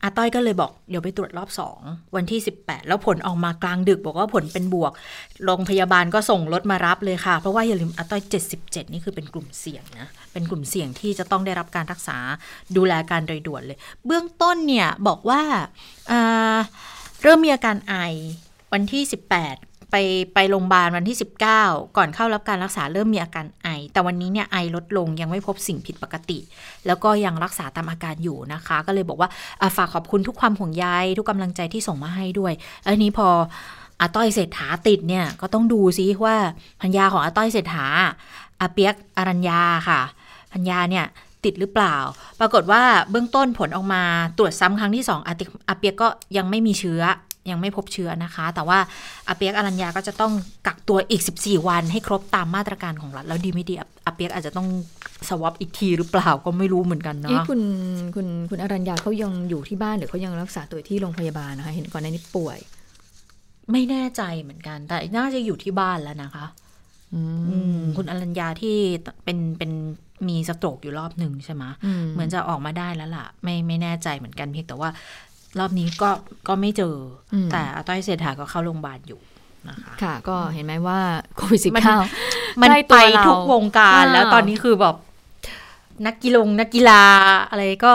[0.04, 1.80] อาต้อยก็เลยบอกเดี๋ยวไปตรวจรอบสอง
[2.16, 4.92] วันที่ 18 แล้วผลออกมากลางดึก บอกว่าผลเป็นบวก
[5.46, 8.22] โรงพยาบาลก็ส่งรถมารับเลยค่ะ เพราะว่าอย่าลืมอาต้อย
[8.58, 12.18] 77 นี่คือเป็นกลุ่มเสี่ยงนะเป็นกลุ่มเสี่ยงที่จะต้องได้รับการรักษา
[12.76, 15.42] ดูแลการโดยด่วนเลย เบื้องต้นเนี่ยบอกว่า
[17.22, 17.96] เริ่มมีอาการไอ
[18.74, 19.04] วันที่
[19.42, 21.18] 18 ไปไปโรงพยาบาลวันที่
[21.56, 26.40] 19 ก่อนเข้ารับการรักษาเริ่มมีอาการไอ แต่วันนี้เนี่ยไอลดลงยังไม่พบสิ่งผิดปกติ
[26.86, 29.30] แล้วก็ยังรักษาตามอาการอยู่นะคะ ก็เลยบอกว่า
[29.78, 30.86] ฝากขอบคุณทุกความห่วงใย
[31.18, 32.54] ทุกกำลังใจที่ส่งมาให้ด้วย
[32.86, 33.28] อันนี้พอ
[34.02, 36.36] อาต้อยเศรษฐาติดเนี่ยก็ต้องดูซิว่า
[36.82, 37.88] พัญญาของอาต้อยเศรษฐา
[38.62, 40.02] อาเปียกอรัญญาค่ะ
[40.54, 41.06] พัญญาเนี่ย
[41.44, 41.96] ติดหรือเปล่า
[42.40, 44.04] ปรากฏว่าเบื้องต้นผลออกมา
[44.38, 47.04] ตรวจซ้ำครั้งที่สองอาเปียกก็ยังไม่มีเชื้อ
[47.52, 48.80] ยังไม่พบเชื้อนะคะ แต่ว่า
[49.28, 50.34] อาเปียกอรัญญาก็จะต้อง
[50.68, 53.74] กักตัวอีก 14 วันให้ครบตามมาตรการของรัฐ แล้วดีไม่ดี
[54.06, 54.68] อาเปียกอาจจะต้อง
[55.30, 57.62] สวอปอีกทีหรือเปล่าก็ไม่รู้เหมือนกันเนาะคุณ
[58.16, 62.58] คุณคุณอรัญญาเขายังอยู่ที่บ้านหรือเขายังรักษาตัวที่โรงพยาบาลนะคะ เห็นก่อนหน้านี้ป่วย
[63.72, 66.46] ไม่แน่ใจเหมือนกัน แต่น่าจะอยู่ที่บ้านแล้วนะคะ
[67.98, 68.78] คุณอรัญญาที่
[69.24, 69.72] เป็นเป็น
[70.28, 71.64] มีสโตรกอยู่รอบหนึ่งใช่ไหม
[72.14, 74.90] เหมือนจะออกมาได้แล้วล่ะ ไม่ไม่แน่ใจเหมือนกันเพียงแต่ว่า
[75.60, 76.10] รอบนี้ก็
[76.48, 76.96] ก็ไม่เจอ
[77.52, 79.20] แต่อาต้อยเศรษฐาก็เข้าโรงพยาบาลอยู่
[79.70, 81.00] นะคะค่ะ ก็เห็นไหมว่า
[81.36, 81.98] โควิดสิบเก้า
[82.62, 82.96] มันไป
[83.28, 84.96] ทุกวงการแล้วตอนนี้คือแบบ
[86.06, 87.02] นักกีฬงนักกีฬา
[87.50, 87.94] อะไรก็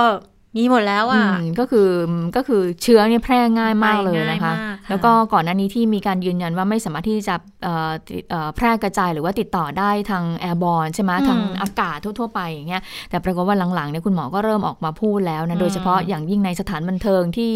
[0.56, 1.88] มีหมดแล้วอะอืมก็คือ
[2.36, 7.34] ก็คือเชื้อเนี่ยแพร่ง่ายมากเลยนะคะไปง่ายมากค่ะแล้วก็ก่อนหน้านี้ที่มีการยืนยันว่าไม่สามารถที่จะ
[7.64, 17.52] เอ่อติเอ่อแพร่กระจายหรือว่าติดต่อได้ทางแอร์บอลใช่ไหมอืมทางอากาศทั่ว ๆ ไปอย่างเงี้ยแต่ปรากฏว่าหลังๆเนี่ยคุณหมอก็เริ่มออกมาพูดแล้วอืนะมโดยเฉพาะอย่างยิ่งในสถานบันเทิงที่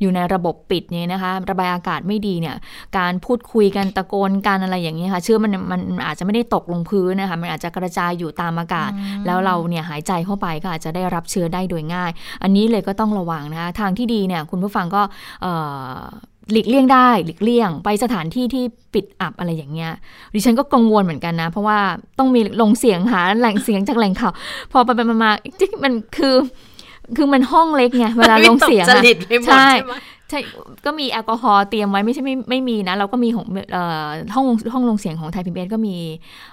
[0.00, 2.56] อยู่ในระบบปิดเนี่ยนะคะ ระบายอากาศไม่ดีเนี่ย
[2.98, 8.90] การพูดคุยกันตะโกนกันอะไรอย่างเงี้ยค่ะเชื้อมันมันมันอาจจะไม่ได้ตกลงพื้นนะคะมันอาจจะกระจายอยู่ตามอากาศ
[9.26, 12.10] แล้วเราเนี่ยหายใจเข้าไปก็อาจจะได้รับเชื้อได้โดยง่าย
[12.42, 15.02] อันนี้เลยก็ต้องระวังนะคะทางที่ดีเนี่ยคุณผู้ฟังก็
[15.42, 15.52] เอ่
[15.96, 15.98] อ
[16.52, 19.92] หลีกเลี่ยงได้หลีกเลี่ยง ไปสถานที่ที่ปิดอับอะไรอย่างเงี้ย
[20.34, 21.78] ดิฉันก็กังวลเหมือนกันนะ เพราะว่า
[22.18, 24.32] ต้องมีลงเสียงหาแหล่งเสียงจากแหล่งข่าว
[24.72, 26.34] พอไปไปมาๆจิ๊กมันคือ
[27.16, 29.68] คือมันห้องเล็กไงเวลาลงเสียงจอะริตไปหมดใช่
[30.28, 35.96] ใช่ไหมใช่ก็มีแอลกอฮอล์เตรียมไว้ไม่ใช่ไม่ไม่มีนะ เราก็มีของเอ่อห้องห้องลงเสียงของไทยพีบีก็มี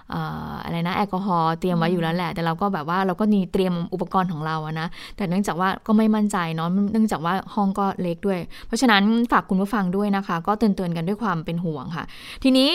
[0.10, 12.06] เอ่ออะไรนะแอลกอฮอล์เตรียมไว้อยู่แล้วแหละ แต่เราก็แบบว่าเราก็มีเตรียมอุปกรณ์ของเราอะนะแต่เนื่องจากว่าก็ไม่มั่นใจเนาะเนื่องจากว่าห้องก็เล็กด้วย เพราะฉะนั้นฝากคุณผู้ฟังด้วยนะคะ ก็เตือนเตือนๆกันด้วยความเป็นห่วงค่ะ
[12.44, 12.70] ทีนี้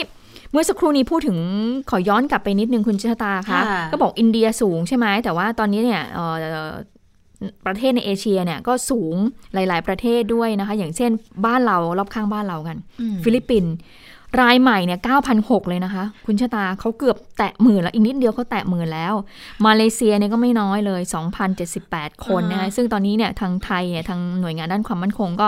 [0.51, 1.37] เมื่อสักครู่นี้พูดถึง
[1.89, 3.61] ขอย้อนกลับไปนิดนึงคุณชะตาคะค่ะ
[3.91, 6.25] ก็บอกอินเดียสูงใช่ไหมแต่ว่าตอนนี้เนี่ยเอ่
[6.69, 6.71] อ
[7.65, 9.15] ประเทศในเอเชียเนี่ยก็สูง
[9.53, 11.11] หลาย ๆ ประเทศด้วยนะคะ อย่างเช่น
[11.45, 13.73] บ้านเรารอบข้างบ้านเรากันอืมฟิลิปปินส์
[14.41, 14.99] รายใหม่เนี่ย
[15.33, 19.13] 9,006 เลยนะคะ คุณชะตาเขาเกือบแตะหมื่นแล้ว อีกนิดเดียวเขาแตะหมื่นแล้ว
[19.65, 21.01] มาเลเซียเนี่ยก็ไม่น้อยเลย
[21.63, 25.47] 2,078 คนนะคะซึ่งตอนนี้เนี่ยทางไทยเนี่ยทางหน่วยงานด้านความมั่นคงก็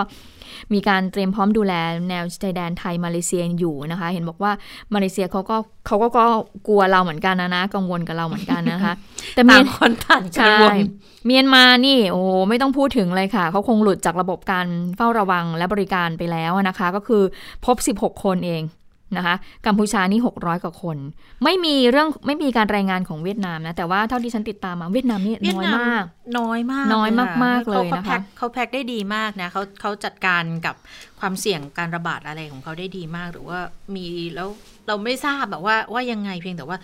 [0.72, 1.74] มีการเตรียมพร้อมดูแล
[2.08, 4.52] แนวชายแดนไทยมาเลเซียอยู่นะคะ เห็นบอกว่า
[4.94, 6.24] มาเลเซียเขาก็เขาก็ก็
[6.68, 8.94] กลัวเราเหมือนกันนะนะกังวลกับเราเหมือนกันนะคะ
[9.34, 10.76] แต่เมีต่ายงคนต่างกังใช่วล
[11.26, 17.22] เมียนมานี่โอ้โหไม่ต้องพูดถึงเลยค่ะเขาคงหลุดจากระบบการเฝ้าระวังและบริการไปแล้วนะคะ ก็คือ
[17.64, 18.62] พบ 16 คนเอง
[19.18, 20.96] นะคะกัมพูชานี่ 600 กว่าคน
[21.44, 26.04] ไม่มีเรื่องไม่มีการรายงานของเวียดนามนะ แต่ว่าเท่าที่ฉันติดตามมาเวียดนามนี่เวียดน้อยนามมาก
[26.38, 30.76] น้อยมาก น้อยะมากๆเลยขานะคะเขาแพ็คเขาแพ็คได้ดีมากนะเขาเขาจัดการกับ
[31.20, 33.58] ความเสี่ยงการระบาดอะไรของเขาได้ดีมากหรือว่า
[33.94, 34.48] มีแล้ว
[34.86, 36.78] เราไม่ทราบแบบว่าว่ายังไงเพียงแต่ว่า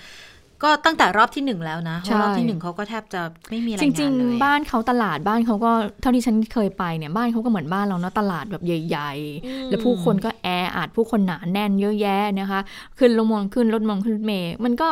[0.63, 3.21] ก็ตั้งแต่รอบที่หนึ่งแล้วนะเพราะรอบที่หนึ่งเขาก็แทบจะ
[3.51, 9.13] ไม่มีรายจงานริงเลยๆบ้านเขาตลาดบ้านเขาก็เท่าที่ฉันเคยไปเนี่ยบ้านเขาก็เหมือนบ้านเราเนาะตลาดแบบใหญ่
[9.47, 12.61] อืมๆแล้วผู้คนก็แออัดผู้คนหนาแน่นเยอะแยะนะคะ
[12.99, 14.89] ขึ้นลงมงขึ้นรถมงขึ้นรถเมย์มันก็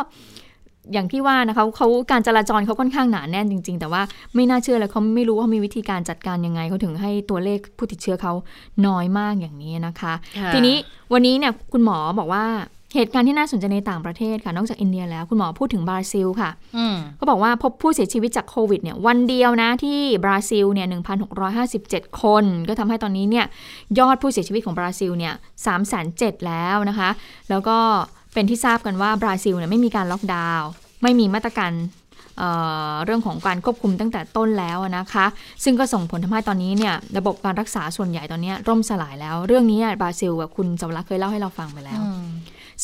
[0.92, 4.02] อย่างที่ว่านะคะเขาการจราจรเขาค่อนข้างหนาแน่นจริง ๆ แต่ว่า
[4.34, 8.32] ไม่น่าเชื่อเลยเขาไม่รู้ว่าเขามีวิธีการจัดการยังไงเขาถึงให้ตัวเลขผู้ติดเชื้อเขา
[8.86, 10.76] น้อยมากอย่างนี้นะคะค่ะทีนี้
[11.12, 12.44] วันนี้เนี่ยคุณหมอบอกว่า
[12.94, 20.86] เหตุการณ์ที่น่าสนใจในต่างประเทศค่ะ นอกจากอินเดียแล้วคุณหมอพูดถึงบราซิลค่ะอืมก็บอกว่าพบผู้เสียชีวิตจากโควิดเนี่ยวันเดียวนะที่บราซิลเนี่ย
[21.52, 23.46] 1,657 คน ก็ทำให้ตอนนี้เนี่ย
[23.98, 25.34] ยอดผู้เสียชีวิตของบราซิลเนี่ย
[25.90, 27.10] 307แล้วนะคะ
[27.50, 27.78] แล้วก็
[28.34, 30.68] เป็นที่ทราบกันว่าบราซิลเนี่ยไม่มีการล็อกดาวน์
[31.02, 31.72] ไม่มีมาตรการ
[32.38, 32.50] เอ่
[32.90, 35.26] อเรื่องของการควบคุมตั้งแต่ต้นแล้วนะคะ
[35.64, 42.00] ซึ่งก็ส่งผลทำให้ตอนนี้เนี่ยระบบการรักษาส่วนใหญ่ตอนนี้ล่มสลายแล้ว เรื่องนี้บราซิลกับคุณจวรักษ์เคยเล่าให้เราฟังไปแล้ว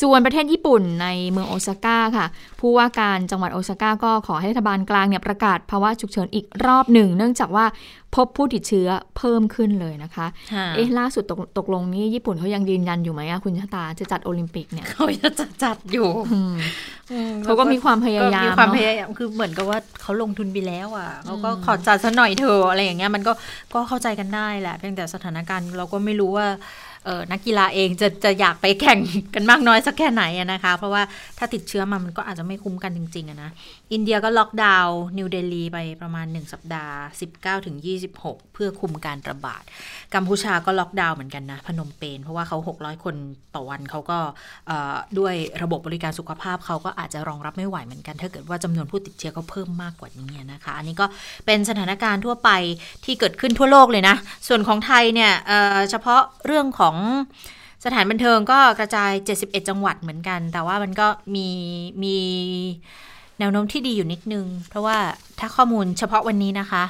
[0.03, 2.27] ส่วนประเทศญี่ปุ่นในเมืองโอซาก้าค่ะ
[2.61, 7.65] ผู้ว่าการจังหวัดโอซาก้าก็ขอให้รัฐบาลกลางเนี่ยประกาศภาวะฉุกเฉินอีกรอบหนึ่ง เนื่องจากว่า
[8.15, 10.27] พบผู้ติดเชื้อเพิ่มขึ้นเลยนะคะ
[10.75, 16.55] เอ๊ะล่าสุดตกตกลงนี้ญี่ปุ่นเขายังยืนยันอยู่ไหมอะคุณชะตาจะจัดโอลิมปิกเนี่ยเขาจะจัดจัดอยู่อืม
[17.13, 23.33] อืมเขาก็มีความพยายามก็มีความเนอะพยายามคือเหมือนกับว่าเขาลงทุนไปแล้วอะเขาก็ขอจัดซะหน่อยเถอะอะไรอย่างเงี้ยมันก็
[23.75, 26.57] ก็เข้าใจกันได้แหละเพียงแต่สถานการณ์เราก็ไม่รู้ว่าเออ
[27.31, 29.01] นักกีฬาเองจะจะอยากไปแข่ง
[29.35, 31.03] กันมากน้อยสักแค่ไหนนะคะ เพราะว่า
[31.39, 33.51] ถ้าติดเชื้อมามันก็อาจจะไม่คุ้มกันจริงๆนะ
[33.93, 36.97] อินเดียก็ล็อกดาวน์นิวเดลีไปประมาณ 1 สัปดาห์
[37.31, 37.77] 19ถึง
[38.17, 39.63] 26 เพื่อคุมการระบาด
[40.15, 43.15] กัมพูชาก็ล็อกดาวน์เหมือนกันนะ พนมเปญเพราะว่าเขา 600 คน
[43.55, 44.19] ต่อวันเขาก็
[45.19, 51.07] ด้วยระบบบริการสุขภาพเขาก็อาจจะรองรับไม่ไหวเหมือนกัน ถ้าเกิดว่าจำนวนผู้ติดเชื้อเขาเพิ่มมากกว่านี้นะคะ อันนี้ก็
[51.47, 52.51] เป็นสถานการณ์ทั่วไป
[53.05, 54.17] ที่เกิดขึ้นทั่วโลกเลยนะ
[54.49, 56.97] ส่วนของไทยเนี่ยเเฉพาะเรื่องของ
[57.85, 61.49] สถานบันเทิงก็กระจาย 71 จังหวัดเหมือนกัน แต่ว่ามันก็มี
[62.03, 62.17] มี
[63.39, 64.99] แนวโน้มที่ดีอยู่นิดนึง เพราะว่า
[65.39, 66.85] ถ้าข้อมูลเฉพาะวันนี้นะคะ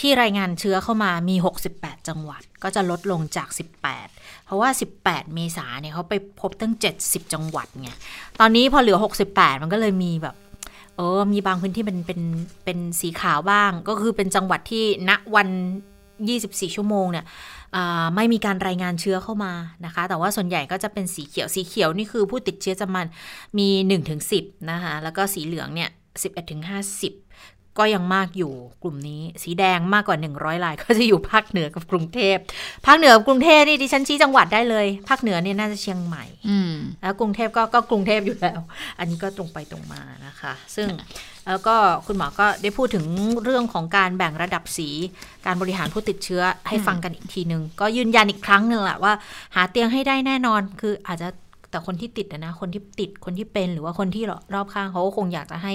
[0.00, 1.36] ที่รายงานเชื้อเข้ามามี
[1.72, 3.48] 68 จังหวัด ก็จะลดลงจาก
[3.96, 4.68] 18 เพราะว่า
[5.00, 7.90] 18 เมษาเนี่ยเขาไปพบตั้ง 70 จังหวัดไง
[8.40, 8.98] ตอนนี้พอเหลือ
[9.30, 10.36] 68 มันก็เลยมีแบบ
[10.96, 12.20] เออมีบางพื้นที่เป็นเป็น
[12.64, 15.48] เป็นสีขาวบ้าง ก็คือเป็นจังหวัดที่ณวัน
[16.28, 17.24] 24 ชั่วโมงเนี่ย
[18.14, 19.52] ไม่มีการรายงานเชื้อเข้ามา
[19.84, 23.06] นะคะ แต่ว่าส่วนใหญ่ก็จะเป็นสีเขียวสีเขียวนี่คือผู้ติดเชื้อจะมัน
[23.58, 28.52] มี1ถึง10 นะคะ แล้วก็สีเหลืองเนี่ย11ถึง50ก็ยังมากอยู่
[28.82, 32.36] กลุ่มนี้ สีแดงมากกว่า 100ราย ก็จะอยู่ภาคเหนือกับกรุงเทพ
[32.86, 38.60] ภาคเหนือกับกรุงเทพนี่ดิฉันชี้จังหวัดได้เลย ภาคเหนือเนี่ยน่าจะเชียงใหม่อืมแล้วกรุงเทพก็ก็กรุงเทพอยู่แล้ว
[38.98, 40.88] อันนี้ก็ตรงไปตรงมานะคะ ซึ่ง
[41.48, 41.74] แล้วก็
[42.06, 43.04] คุณหมอก็ได้พูดถึง
[43.44, 44.88] เรื่องของการแบ่งระดับสี
[45.46, 49.12] การบริหารผู้ติดเชื้อให้ฟังกันอีกทีหนึ่งก็ยืนยันอีกครั้งหนึ่งแหละว่า
[49.54, 51.28] หาเตียงให้ได้แน่นอนคืออาจจะ
[51.70, 55.74] แต่คนที่ติดนะ คนที่ติดคนที่เป็นหรือว่าคนที่รอบข้างเขาก็คงอยากจะให้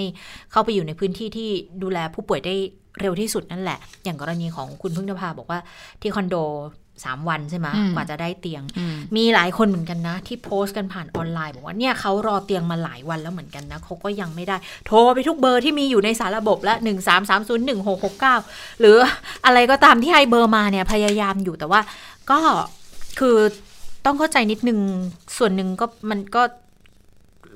[0.52, 1.50] เข้าไปอยู่ในพื้นที่ที่
[1.82, 2.54] ดูแลผู้ป่วยได้
[3.00, 5.60] เร็วที่สุดนั่นแหละ อย่างกรณีของคุณพึ่งนภาบอกว่า
[6.00, 6.36] ที่คอนโด
[7.04, 18.36] สามวันใช่ไหมอืมกว่าจะได้เตียงอืมมีหลายคนเหมือนกันนะ ที่โพสต์กันผ่านออนไลน์ บอกว่าเนี่ยเขารอเตียงมาหลายวันแล้วเหมือนกันนะเขาก็ยังไม่ได้ โทรไปทุกเบอร์ที่มีอยู่ในสารระบบและหนึ่งสามสามศูนย์หนึ่งหกหกเก้า
[18.80, 18.96] หรือ
[19.46, 21.80] อะไรก็ตามที่ให้เบอร์มาเนี่ยพยายามอยู่แต่ว่า
[22.30, 22.40] ก็
[23.20, 23.36] คือ
[24.04, 24.78] ต้องเข้าใจนิดนึง
[25.38, 26.42] ส่วนหนึ่งก็มันก็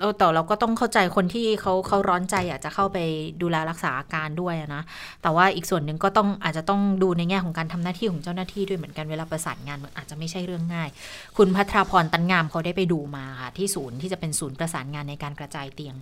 [0.01, 2.99] เราแต่เราก็ต้องเข้าใจคนที่เขาเขาร้อนใจอยากจะเข้าไป
[3.43, 4.83] ดูแลรักษาอาการด้วยนะ
[5.23, 10.89] แต่ว่าอีกส่วนหนึ่งก็ต้องอาจจะต้องดูในแง่ของการทำหน้าที่ของเจ้าหน้าที่ด้วยเหมือนกันเวลาประสานงานอาจจะไม่ใช่เรื่องง่าย
[11.37, 15.95] คุณพัทราพรตันงามเขาได้ไปดูมาค่ะ ที่ศูนย์ที่จะเป็นศูนย์ประสานงานในการกระจายเตียง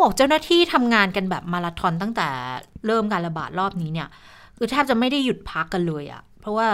[0.00, 2.28] บอกเจ้าหน้าที่ทำงานกันแบบมาราธอนตั้งแต่
[2.86, 4.08] เริ่มการระบาดรอบนี้เนี่ย
[4.56, 6.68] คือแทบจะไม่ได้หยุดพักกันเลยอะ เพราะว่า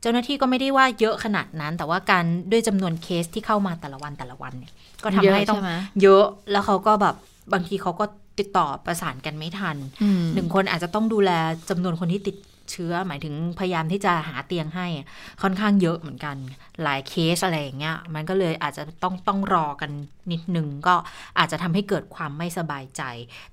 [0.00, 7.14] เจ้าหน้าที่ก็ไม่ได้ว่าเยอะขนาดนั้น แต่ว่าการด้วยจำนวนเคสที่เข้ามาแต่ละวันแต่ละวันเนี่ยก็ทำให้ต้องเยอะใช่ไหมเยอะแล้วเขาก็แบบ
[7.52, 8.04] บางทีเขาก็
[8.38, 11.30] ติดต่อประสานกันไม่ทันอืมหนึ่งคนอาจจะต้องดูแล
[11.70, 12.36] จำนวนคนที่ติด
[12.70, 15.06] เชื้อหมายถึงพยายามที่จะหาเตียงให้อะ
[15.42, 16.36] ค่อนข้างเยอะเหมือนกัน
[16.82, 19.90] หลายเคสอะไรอย่างเงี้ยมันก็เลยอาจจะต้องต้องรอกัน
[20.32, 20.94] นิดนึงก็
[21.38, 23.02] อาจจะทำให้เกิดความไม่สบายใจ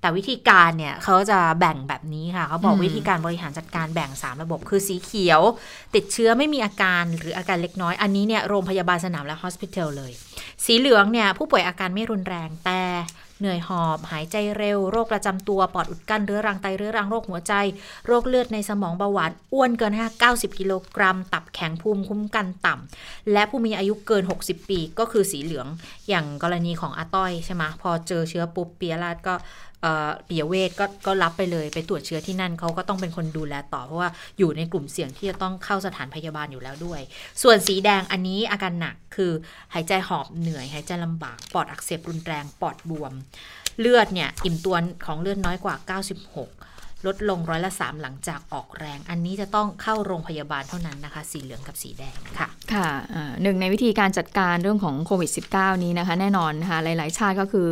[0.02, 5.42] แต่วิธีการเนี่ยเขาจะแบ่งแบบนี้ค่ะเขาบอกอืมวิธีการบริหารจัดการแบ่ง 3 ระบบคือสีเขียว
[5.96, 10.12] ติดเชื้อไม่มีอาการหรืออาการเล็กน้อย อันนี้เนี่ยโรงพยาบาลสนามและฮอสพิทอลเลย
[10.66, 12.82] สีเหลืองเนี่ยผู้ป่วยอาการไม่รุนแรงแต่
[13.40, 17.54] เหนื่อยหอบ หายใจเร็ว โรคประจำตัว ปอดอุดกั้นเรื้อรังไตเรื้อรังโรคหัวใจ
[18.08, 25.68] โรคเลือดในสมองเบาหวาน อ้วนเกิน5 90 กิโลกรัม ตับแข็งภูมิคุ้มกันต่ำและผู้มีอายุเกิน 60 ปีก็คือสีเหลือง
[26.10, 29.36] อย่างกรณีของอาต้อยใช่ไหมพอเจอเชื้อปุ๊บเปียราดก็
[30.26, 37.02] เปียเวทก็ก็รับไปเลยไปตรวจเชื้อที่นั่นเขาก็ต้องเป็นคนดูแลต่อ เพราะว่าอยู่ในกลุ่มเสี่ยงที่จะต้องเข้าสถานพยาบาลอยู่แล้วด้วย
[37.44, 39.32] ส่วนสีแดงอันนี้อาการหนักคือ
[39.74, 43.14] หายใจหอบเหนื่อย หายใจลำบากปอดอักเสบรุนแรงปอดบวม
[43.80, 45.76] เลือดเนี่ยอิ่มตัวของเลือดน้อยกว่า
[46.26, 46.67] 96
[47.06, 57.70] ลดลงร้อยละ 3 หลังจากออกแรง อันนี้จะต้องเข้าโรงพยาบาลเท่านั้นนะคะ สีเหลืองกับสีแดงค่ะค่ะอ่าหนึ่งในวิธีการจัดการเรื่องของโควิด -19 นี้นะคะ แน่นอนนะคะหลาย ๆ ชาติก็คือ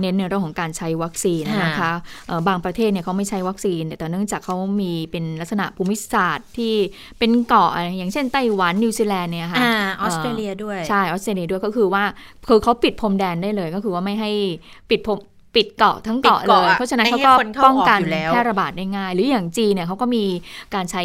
[0.00, 1.92] เน้นในเรื่องของการใช้วัคซีนนะคะค่ะ
[2.28, 6.74] เอ่อบางประเทศเนี่ยเขาไม่ใช้วัคซีน แต่เนื่องจากเขามีเป็นลักษณะภูมิศาสตร์ที่
[7.18, 12.04] เป็นเกาะอะไรอย่างเช่นไต้หวันนิวซีแลนด์เนี่ยค่ะอ่าออสเตรเลียด้วยใช่ออสเตรเลียด้วยก็คือว่า
[12.48, 14.30] คือเขาปิดพรมแดนได้เลยก็คือว่าไม่ให้
[14.90, 15.18] ปิดพรม
[15.56, 20.24] ปิดเกาะทั้งเกาะปิดเลเกาะยอะเพราะฉะนั้นไม่เขาให้ก็คนเข้าป้องกันออกอยู่แล้วแพร่ระบาดได้ง่าย หรืออย่างจีนเนี่ยเขาก็มี
[20.74, 21.02] การใช้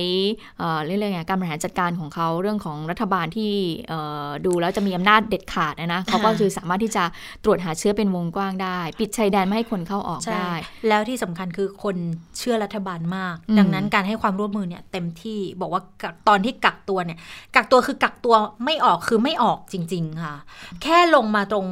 [0.58, 3.52] เอ่อเรื่องไงการบริหารจัดการของเขาเรื่องของรัฐบาลที่
[3.90, 7.04] เอ่อดูแล้วจะมีอำนาจเด็ดขาดนะนะเขาก็คือสามารถที่จะ
[7.44, 10.54] ตรวจหาเชื้อเป็นวงกว้างได้ ปิดชายแดนไม่ให้คนเข้าออกใช่ได้
[10.88, 11.96] แล้วที่สำคัญคือคน
[12.38, 17.18] เชื่อรัฐบาลมากอืมดังนั้นการให้ความร่วมมือเนี่ยเต็มที่บอกว่ากักตอนที่กักตัวเนี่ย
[17.56, 18.36] กักตัวคือกักตัว
[18.66, 20.36] ไม่ออกคือไม่ออกจริง ๆ ค่ะ
[20.84, 21.68] แค่ลงมาตรง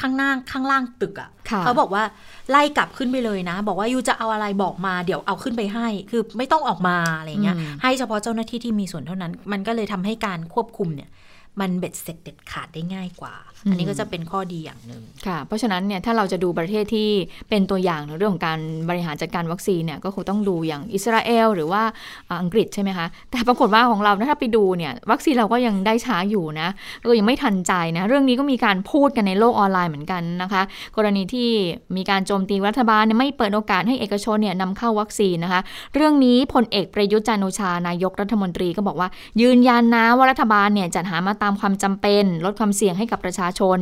[0.00, 2.02] ข้างหน้าข้างล่างตึกอะค่ะเขาบอกว่า
[2.50, 11.08] ไล่กลับขึ้นไปเลยนะ บอกว่ายูจะเอาอะไรบอกมาเดี๋ยวเอาขึ้นไปให้ คือไม่ต้องออกมาอะไรเงี้ยอืมให้เฉพาะเจ้าหน้าที่ที่มีส่วนเท่านั้น มันก็เลยทำให้การควบคุมเนี่ย
[11.60, 13.34] มันเบ็ดเสร็จเด็ดขาดได้ง่ายกว่า
[13.70, 17.08] อันนี้ก็จะเป็นข้อดีอย่างหนึ่งค่ะ เพราะฉะนั้นเนี่ยถ้าเราจะดูประเทศที่
[17.48, 21.82] เป็นตัวอย่างในเรื่องของการบริหารจัดการวัคซีนเนี่ยก็คงต้องดูอย่างอิสราเอลหรือว่า
[22.28, 26.68] อ่าอังกฤษใช่ไหมคะ แต่ปรากฏว่าของเรานะถ้าไปดูเนี่ยวัคซีนเราก็ยังได้ช้าอยู่นะ
[27.02, 30.62] ก็ยังไม่ทันใจนะเรื่องนี้ก็มีการพูดกันในโลกออนไลน์เหมือนกันนะคะ
[30.96, 31.48] กรณีที่
[31.96, 35.60] มีการโจมตีรัฐบาลเนี่ยไม่เปิดโอกาสให้เอกชนเนี่ยนำเข้าวัคซีนนะคะ
[35.94, 39.08] เรื่องนี้พลเอกประยุทธ์จันทร์โอชานายกรัฐมนตรีก็บอกว่า
[39.40, 43.78] ยืนยันนะว่ารัฐบาลเนี่ยจัดหามาตามความจำเป็น ลดความเสี่ยงให้กับประชาชน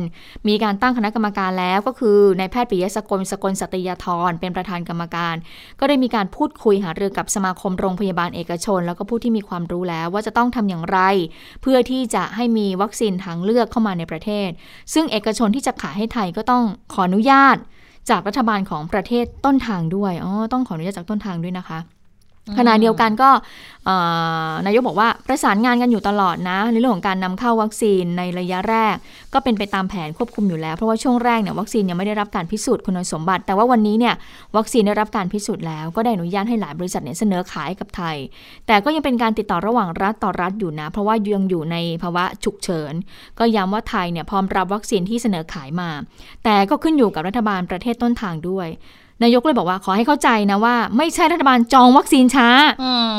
[0.47, 5.35] มีการตั้งคณะกรรมการแล้วก็คือนายแพทย์ปิยะสกลสกลสัตยาธรเป็นประธานกรรมการ
[5.79, 10.99] ก็ได้มีการพูดคุยหารือกับสมาคมโรงพยาบาลเอกชน แล้วก็ผู้ที่มีความรู้แล้วว่าจะต้องทำอย่างไร
[11.61, 14.49] เพื่อที่จะให้มีวัคซีนทางเลือกเข้ามาในประเทศ
[14.93, 17.57] ซึ่งเอกชนที่จะขายให้ไทยก็ต้องขออนุญาต
[18.09, 21.79] จากรัฐบาลของประเทศต้นทางด้วย อ๋อ ต้องขออนุญาตจากต้นทางด้วยนะคะ
[22.57, 23.29] ขณะเดียวกันก็
[24.65, 28.95] นายกบอกว่าประสานงานกันอยู่ตลอดนะ ในเรื่องของการนำเข้าวัคซีนในระยะแรก
[29.33, 34.13] ก็เป็นไปตามแผนควบคุมอยู่แล้ว เพราะว่าช่วงแรกเนี่ยวัคซีนยังไม่ได้รับการพิสูจน์คุณสมบัติ แต่ว่าวันนี้เนี่ย
[34.57, 38.17] วัคซีนได้รับการพิสูจน์แล้ว ก็ได้อนุญาตให้หลายบริษัทเนี่ยเสนอขายกับไทย
[38.67, 42.93] แต่ก็ยังเป็นการติดต่อระหว่างรัฐต่อรัฐอยู่นะ เพราะว่ายังอยู่ในภาวะฉุกเฉิน
[43.39, 45.89] ก็ย้ำว่าไทยเนี่ยพร้อมรับวัคซีนที่เสนอขายมา
[46.43, 48.67] แต่ก็ขึ้นอยู่กับรัฐบาลประเทศต้นทางด้วย
[49.23, 52.47] นายกเลยบอกว่าขอให้เข้าใจนะว่า ไม่ใช่รัฐบาลจองวัคซีนช้า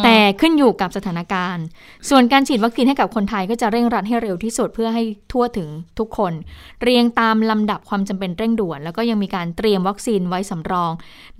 [0.04, 1.64] แต่ขึ้นอยู่กับสถานการณ์
[2.10, 6.32] ส่วนการฉีดวัคซีนให้กับคนไทยก็จะเร่งรัดให้เร็วที่สุดเพื่อให้ทั่วถึงทุกคน
[6.82, 10.92] เรียงตามลำดับความจำเป็นเร่งด่วน แล้วก็ยังมีการเตรียมวัคซีนไว้สำรอง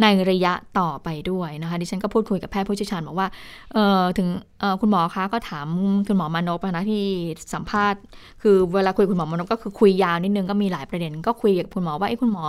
[0.03, 3.29] ในระยะต่อไปด้วยนะคะดิฉันก็พูดคุยกับแพทย์ผู้เชี่ยวชาญบอกว่า
[3.73, 4.29] เออถึง
[4.81, 5.67] คุณหมอคะก็ถาม
[6.09, 7.05] คุณหมอมานพนะที่
[7.55, 8.01] สัมภาษณ์
[8.43, 12.45] คือเวลาคุยคุณหมอมานพก็คือคุยยาวนิดนึงก็มีหลายประเด็น ก็คุยกับคุณหมอว่าไอ้คุณหมอ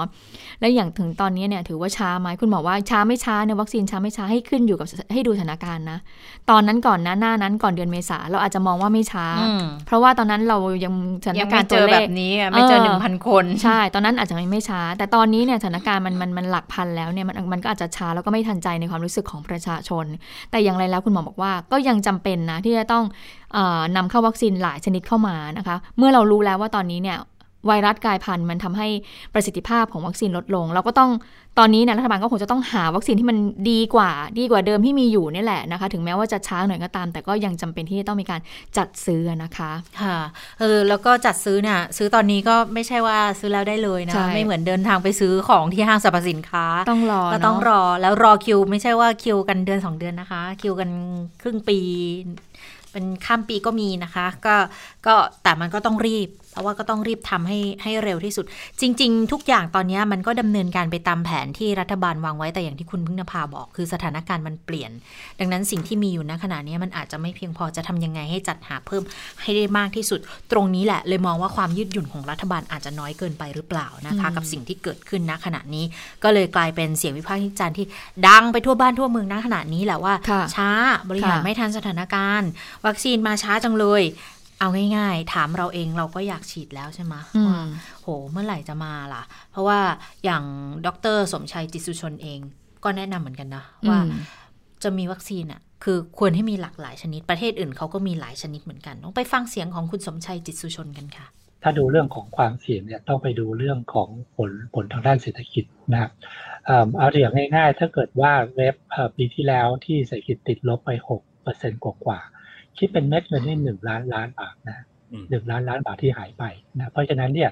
[0.59, 5.99] แล้วอย่างถึงตอนนี้เนี่ยถือว่าช้าไหมคุณหมอว่าช้าไม่ช้าเนี่ยวัคซีนช้าไม่ช้าให้ขึ้นอยู่กับให้ดูสถานการณ์นะ
[6.49, 9.25] ตอนนั้นก่อนนะหน้านั้นก่อนเดือนเมษาเราอาจจะมองว่าไม่ช้า
[9.85, 20.05] เพราะว่าตอนนั้นเรายังสถานการณ์ตัวเลขแบบนี้ไม่เจอหนึ่งพันคนใช่ ตอนนั้นอาจจะไม่ช้า แต่ตอนนี้เนี่ยสถานการณ์มันมันมันหลักพันแล้วเนี่ยมันมันก็อาจจะช้าแล้วก็ไม่ทันใจในความรู้สึกของประชาชน
[20.51, 23.03] แต่อย่างไรแล้วคุณหมอบอกว่าก็ยังจำเป็นนะที่จะต้อง
[23.95, 27.17] นำเข้าวัคซีนหลายชนิดเข้ามานะคะ เมื่อเรารู้แล้วว่าตอนนี้เนี่ย
[27.67, 28.87] ไวรัสกลายพันธุ์มันทำให้
[29.33, 31.11] ประสิทธิภาพของวัคซีนลดลง เราก็ต้อง
[31.59, 33.37] ตอนนี้นะรัฐบาลก็คงจะต้องหาวัคซีนที่มัน
[33.71, 38.41] ดีกว่า ดีกว่าเดิมที่มีอยู่นี่แหละนะคะ ถึงแม้ว่าจะช้าหน่อยก็ตาม แต่ก็ยังจำเป็นที่จะต้องมีการ
[38.77, 40.17] จัดซื้อนะคะค่ะ
[40.59, 50.89] เออแล้วก็จัดซื้อเนี่ยซื้อตอนนี้ก็ไม่ใช่ว่าซื้อแล้วได้เลยนะไม่เหมือนเดินทางไปซื้อของที่ห้างสรรพสินค้าต้องรอก็ต้องรอแล้วรอคิว ไม่ใช่ว่าคิวกันเดือน 2 เดือนนะคะ คิวกัน
[51.41, 51.79] ครึ่งปี
[52.91, 54.55] เป็นข้ามปีก็มีนะคะ ก็
[55.05, 58.45] ก็แต่มันก็ต้องรีบ เพราะว่าก็ต้องรีบทำให้ให้เร็วที่สุด
[58.81, 64.91] จริง ๆ ทุกอย่างตอนนี้มันก็ดำเนินการไปตามแผนที่รัฐบาลวางไว้แต่อย่างที่คุณพึ่งนภาบอก คือสถานการณ์มันเปลี่ยน
[65.39, 69.03] ดังนั้นสิ่งที่มีอยู่ณขณะนี้มันอาจจะไม่เพียงพอจะทำยังไงให้จัดหาเพิ่ม
[69.41, 70.19] ให้ได้มากที่สุด
[70.51, 75.85] ตรงนี้แหละ เลยมองว่าความยืดหยุ่นของรัฐบาลอาจจะน้อยเกินไปหรือเปล่านะคะกับสิ่งที่เกิดขึ้นณขณะนี้
[76.23, 77.85] ก็เลยกลายเป็นเสียงวิพากษ์วิจารณ์ที่
[78.27, 80.13] ดังไปทั่วบ้านทั่วเมืองณขณะนี้แหละว่า
[80.55, 80.69] ช้า
[81.09, 82.49] บริหารไม่ทันสถานการณ์
[82.85, 84.01] วัคซีนมาช้าจังเลย
[84.59, 87.13] เอาง่ายๆ ถามเราเองเราก็อยากฉีดแล้วใช่ไหม
[87.47, 87.59] ว่า
[88.01, 89.79] โห เมื่อไหร่จะมาล่ะ เพราะว่า
[90.25, 90.43] อย่าง
[90.85, 92.39] ดรสมชัยจิตสุชนเอง
[92.83, 93.99] ก็แนะนำเหมือนกันนะ ว่า
[94.83, 101.27] จะมีวัคซีนอะคือควรให้มีหลากหลายชนิดประเทศอื่นเขาก็มีหลายชนิดเหมือนกันต้องไปฟังเสียงของคุณสมชัยจิตสุชนกันค่ะ
[101.63, 106.11] ถ้าดูเรื่องของความเสี่ยงเนี่ยต้องไปดูเรื่องของผลผลทางด้านเศรษฐกิจนะครับ
[106.97, 108.75] เอาอย่างง่าย ๆ ถ้าเกิดว่าเว็บ
[109.15, 110.91] ปีที่แล้วที่เศรษฐกิจติดลบไป
[111.37, 112.19] 6%กว่า
[112.77, 114.85] คิดเป็นเม็ดเงินนี่หนึ่งล้านล้านบาทนะ
[115.29, 116.43] หนึ่งล้านล้านบาทที่หายไป
[116.77, 117.49] นะเพราะฉะนั้นเนี่ย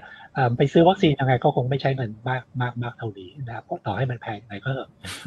[0.58, 4.72] ไปซื้อวัคซีนยังไงก็คงไม่ใช้เงินมากมากมากเท่านี้นะเพราะต่อให้มันแพงไหนก็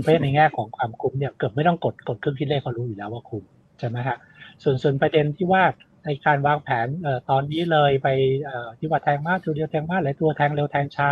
[0.02, 3.44] เพราะในแง่ของความคุ้มเนี่ยเกือบไม่ต้องกดกดเครื่องคิดเลขเขารู้อยู่แล้วว่าคุ้ม
[3.78, 4.16] ใช่ไหมฮะ
[4.62, 5.62] ส่วนส่วนประเด็นที่ว่า
[6.04, 6.86] ในการวางแผน
[7.30, 8.08] ตอนนี้เลยไป
[8.78, 11.08] ที่ว่าแทงมากตัวเดียวแทงมากหลายตัวแทงเร็วแทงช้า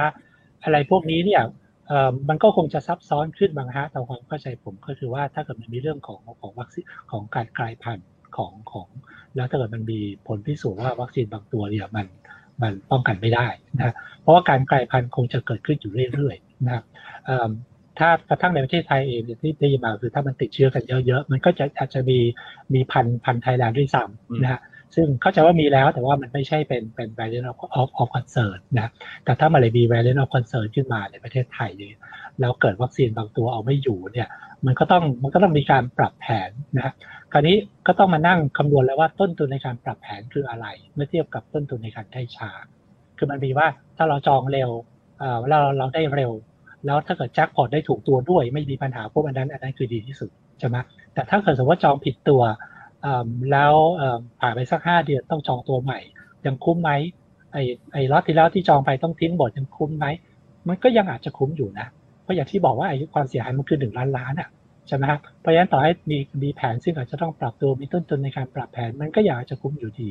[0.63, 1.43] อะไรพวกนี้เนี่ย
[2.29, 8.89] มันก็คงจะซับซ้อนขึ้นบางฮะแต่ความเข้าใจผมก็คือว่าถ้าเกิดมันมีเรื่องของของวัคซีนของการกลายพันธุ์ ของของ
[9.37, 12.07] แล้วถ้าเกิดมันมีผลพิสูจน์ว่าวัคซีนบางตัวเนี่ยมัน
[12.63, 16.85] มันป้องกันไม่ได้นะเพราะว่าการกลายพันธุ์คงจะเกิดขึ้นอยู่เรื่อยๆนะครับ
[17.99, 22.19] ถ้ากระทั่งในประเทศไทยเองที่ได้ยินมาคือถ้ามันติดเชื้อกันเยอะๆ มันก็จะอาจจะมี
[22.75, 24.61] มีพันพันไทยแลนด์ด้วยซ้ำนะฮะ
[24.95, 28.89] ซึ่งเข้าใจว่ามีแล้วแต่ว่ามันไม่ใช่เป็นเป็น variant of of of concern นะ
[29.25, 31.99] แต่ถ้ามันเลยมี variant of concern ขึ้นมาในประเทศไทยเนี่ย
[32.41, 34.29] แล้วเกิดวัคซีนบางตัวเอาไม่อยู่เนี่ย
[34.67, 36.93] มันก็ต้องมันก็ต้องมีการปรับแผนนะ
[37.33, 42.51] คราวนี้ก็ต้องมานั่งคำนวณแล้วว่าต้นทุนในการปรับแผนคืออะไร เมื่อเทียบกับต้นทุนในการได้ช้า
[43.19, 44.71] คือมันมีว่าถ้าเราจองเร็ว
[45.49, 46.33] เราเราได้เร็ว
[46.87, 50.77] แล้วถ้าเกิดแจ็คพอตได้ถูกตัวด้วย ไม่มีปัญหาพวกอันนั้นอันนั้นคือดีที่สุดใช่ไหม
[51.15, 52.43] แต่ถ้าเกิดสมมติว่าจองผิดตัว
[53.53, 53.75] แล้ว
[54.41, 55.99] ผ่านไปสักห้าเดือนต้องจองตัวใหม่
[56.47, 56.91] ยังคุ้มไหม
[57.53, 57.63] ไอ้
[57.93, 60.07] ไอ้ล็อตที่แล้วที่จองไปต้องทิ้งบทยังคุ้มไหม
[60.69, 61.87] มันก็ยังอาจจะคุ้มอยู่นะ
[62.23, 64.49] เพราะอย่างที่บอกว่าไอ้ความเสียหายมันคือหนึ่งล้านล้านอะ
[64.89, 70.09] ใช่ไหมครับเพราะฉะนั้นต่อให้มีมีแผนซึ่งอาจจะต้องปรับตัวมีต้นทุนในการปรับแผนมันก็อยากจะคุ้มอยู่ดี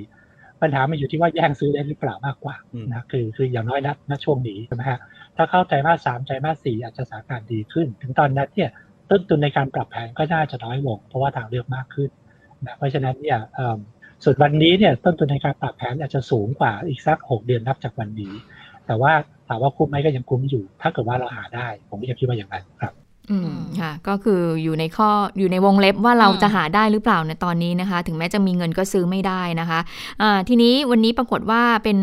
[0.61, 2.55] ปัญหามันอยู่ที่ว่าแย่งซื้อได้หรือเปล่ามากกว่า
[2.93, 4.99] นะคือคืออย่างน้อยนัดณช่วงนี้ใช่ไหมฮะ
[5.37, 8.69] ถ้าเข้าใจมาสามใจมาสี่อาจจะสถานการณ์ดีขึ้น ถึงตอนนั้นเนี่ย
[9.09, 12.09] ต้นทุนในการปรับแผนก็น่าจะน้อยลงเพราะว่าทางเลือกมากขึ้น
[12.65, 13.39] นะเพราะฉะนั้นเนี่ย
[14.23, 18.33] ส่วนวันนี้เนี่ยต้นทุนในการปรับแผนอาจจะสูงกว่าอีกสักหกเดือนนับจากวันนี้
[18.87, 19.13] แต่ว่า
[19.47, 22.93] ถามว่าคุ้มไหมก็ยังคุ้มอยู่ ถ้าเกิดว่าเราหาได้ ผมก็ยังคิดว่าอย่างนั้นครับ
[23.31, 25.09] อืมค่ะก็คืออยู่ในข้อ
[25.39, 31.99] อยู่ในวงเล็บว่าเราจะหาได้หรือเปล่าในตอนนี้นะคะ ถึงแม้จะมีเงินก็ซื้อไม่ได้นะคะะทีนี้วันนี้ปรากฏว่าเป็น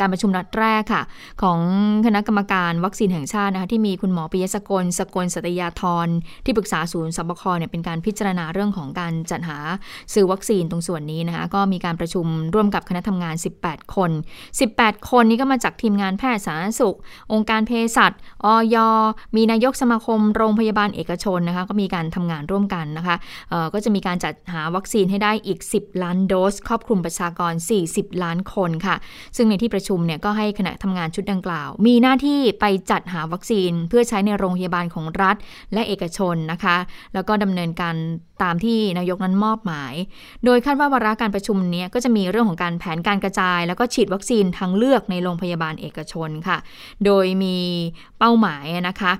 [0.00, 1.02] การประชุมนัดแรกค่ะ
[1.42, 1.58] ของ
[2.06, 6.08] คณะกรรมการวัคซีนแห่งชาตินะคะที่มีคุณหมอปิยสกลสกลสัตยาธร
[6.44, 9.58] ที่ปรึกษาศูนย์สบคเนี่ยเป็นการพิจารณาเรื่องของการจัดหา
[10.12, 14.10] ซื้อวัคซีนตรงส่วนนี้นะคะก็มีการประชุมร่วมกับคณะทำงาน 18 คน
[14.60, 16.94] 18 คนนี้ก็มาจากทีมงานแพทย์สาธารณสุข
[17.34, 18.12] องค์การเภสัช
[18.44, 18.76] ออย
[19.36, 23.16] มีนายกสมาคมโรงรงพยาบาลเอกชนนะคะก็มีการทำงานร่วมกันนะคะ
[23.74, 27.52] ก็จะมีการจัดหาวัคซีนให้ได้อีก 10 ล้านโดส ครอบคลุมประชากร
[27.88, 28.96] 40 ล้านคนค่ะ
[29.36, 35.36] ซึ่งในที่ประชุมเนี่ยก็ให้คณะทำงานชุดดังกล่าว มีหน้าที่ไปจัดหาวัคซีนเพื่อใช้ในโรงพยาบาลของรัฐ
[35.72, 36.76] และเอกชนนะคะ
[37.14, 37.94] แล้วก็ดำเนินการ
[38.42, 39.94] ตามที่นายกนั้นมอบหมาย
[40.44, 46.58] โดยคาดว่าวาระการประชุมนี้ก็จะมีเรื่องของการแผนการกระจาย แล้วก็ฉีดวัคซีนทางเลือกในโรงพยาบาลเอกชนค่ะ
[47.04, 47.56] โดยมี
[48.18, 49.12] เป้าหมายนะคะ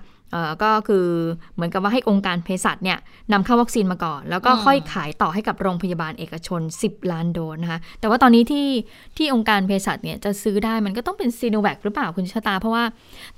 [0.63, 1.07] ก็คือ
[1.55, 2.99] เหมือนกับว่าให้องค์การเภสัชเนี่ย
[3.33, 8.69] นำเข้าวัคซีนมาก่อน แล้วก็ค่อยขายต่อให้กับโรงพยาบาลเอกชน 10 ล้านโดสนะคะ แต่ว่าตอนนี้ที่
[9.17, 12.85] ที่องค์การเภสัชเนี่ยจะซื้อได้มันก็ต้องเป็นซีโนแวคหรือเปล่าคุณชะตา เพราะว่า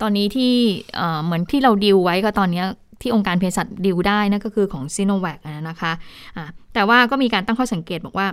[0.03, 0.53] ตอนนี้ที่
[1.24, 2.62] เหมือนที่เราดิวไว้ก็ตอนนี้
[3.03, 5.38] ที่องค์การเภสัชดิวได้นั่นก็คือของซีโนแวค
[5.68, 8.26] นะคะะแต่ว่าก็มีการตั้งข้อสังเกตบอกว่า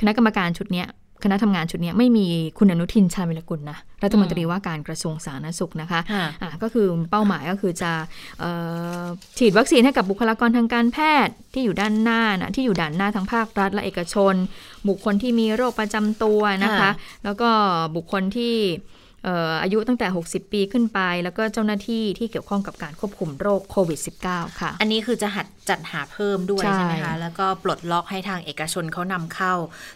[0.00, 0.84] คณะกรรมการชุดนี้
[1.22, 2.26] คณะทำงานชุดนี้ไม่มี
[2.58, 7.92] คุณอนุทินชาญวิรกุลนะรัฐมนตรีว่าการกระทรวงสาธารณสุขนะคะะก็คือเป้าหมายก็คือจะ
[9.38, 14.34] ฉีดวัคซีนให้กับบุคลากรทางการแพทย์ที่อยู่ด้านหน้านะที่อยู่ด้านหน้าทั้งภาครัฐและเอกชน
[14.88, 16.90] บุคคลที่มีโรคประจำตัวนะคะ
[17.24, 17.50] แล้วก็
[17.96, 18.54] บุคคลที่
[19.62, 29.54] อายุตั้งแต่ 60 ปีขึ้นไป แล้วก็เจ้าหน้าที่ที่เกี่ยวข้องกับการควบคุมโรคโควิด -19 ค่ะ อันนี้คือจะหัดจัดหาเพิ่มด้วยใช่ไหมคะ แล้วก็ปลดล็อกให้ทางเอกชนเขานำเข้า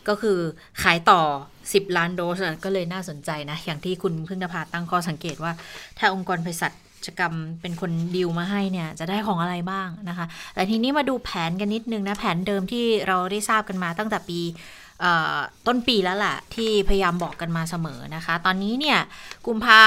[0.08, 0.38] ก็คือ
[0.82, 1.20] ขายต่อ
[1.60, 5.52] 10 ล้านโดสก็เลยน่าสนใจนะ อย่างที่คุณพึ่งนภาตั้งข้อสังเกตว่า
[5.98, 6.68] ถ้าองค์กรเภสั
[7.06, 14.40] ชกรรมเป็นคนดิวมาให้เนี่ยจะได้ของอะไรบ้างนะคะ แต่ทีนี้มาดูแผนกันนิดนึงนะ แผนเดิมที่เราได้ทราบกันมาตั้งแต่ปี
[15.66, 18.98] ต้นปีแล้วแหละที่พยายามบอกกันมาเสมอนะคะ ตอนนี้เนี่ย
[19.46, 19.82] กุมภา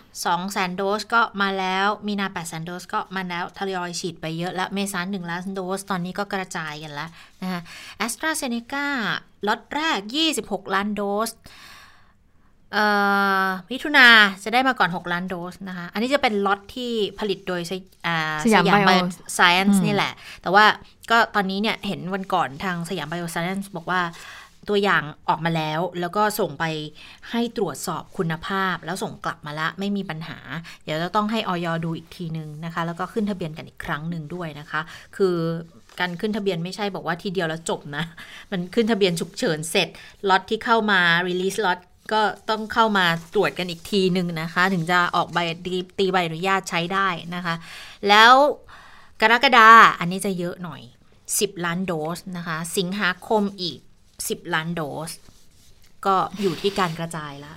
[0.00, 7.08] 2แสนโดสก็มาแล้ว มีนา8แสนโดสก็มาแล้วทยอยฉีดไปเยอะแล้ว เมษา1ล้านโดส ตอนนี้ก็กระจายกันแล้ว
[7.42, 7.60] นะคะ
[7.98, 8.86] แอสตราเซเนกา
[9.46, 9.98] ล็อตแรก
[10.36, 11.30] 26 ล้านโดส
[13.70, 14.08] มิถุนา
[14.44, 17.60] จะได้มาก่อน 6 ล้านโดสนะคะ อันนี้จะเป็นล็อตที่ผลิตโดย
[18.44, 19.04] สยามไบโอ
[19.34, 20.12] ไซเอนซ์นี่แหละ
[20.42, 20.64] แต่ว่า
[21.10, 24.00] ก็ตอนนี้เนี่ยเห็นวันก่อนทางสยามไบโอไซเอนซ์บอกว่า
[24.68, 26.64] ตัวอย่างออกมาแล้ว แล้วก็ส่งไป
[27.30, 30.38] ให้ตรวจสอบคุณภาพ แล้วส่งกลับมาละไม่มีปัญหา
[30.84, 34.80] เดี๋ยวจะต้องให้อย.ดูอีกทีนึงนะคะ แล้วก็ขึ้นทะเบียนกันอีกครั้งหนึ่งด้วยนะคะ
[35.16, 35.36] คือ
[36.00, 38.04] การขึ้นทะเบียนไม่ใช่บอกว่าทีเดียวแล้วจบนะ
[38.50, 39.88] มันขึ้นทะเบียนฉุกเฉินเสร็จ
[40.28, 41.78] ล็อตที่เข้ามา release ล็อต
[42.12, 45.38] ก็ต้องเข้ามาตรวจกันอีกทีหนึ่งนะคะ ถึงจะออกใบ
[45.98, 47.54] ตีใบอนุญาตใช้ได้นะคะ
[48.08, 48.32] แล้ว
[49.20, 50.80] กรกฎาอันนี้จะเยอะหน่อย
[51.22, 53.78] 10 ล้านโดสนะคะ สิงหาคมอีก
[54.18, 55.10] 10 ล้านโดส
[56.06, 57.54] ก็อยู่ที่การกระจายละ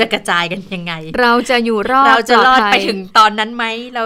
[0.00, 3.64] จะกระจายกันยังไง เราจะอยู่รอดเราจะรอดไปถึงตอนนั้นไหม
[3.94, 4.02] เรา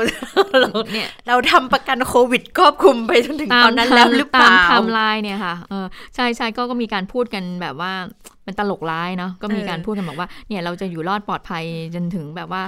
[0.60, 7.92] เราเนี่ยเราทำประกันโควิดครอบคลุมไปจนถึงตอนนั้นแล้วหรือเปล่าตามไทม์ไลน์น์เนี่ยค่ะเออใช่ใช่ก็ก็มีการพูดกันแบบว่า
[8.44, 11.64] เป็นตลกร้ายเนาะก็มีการพูดกันบอกว่าเนี่ยเราจะอยู่รอดปลอดภัย
[11.94, 12.62] จนถึงแบบว่า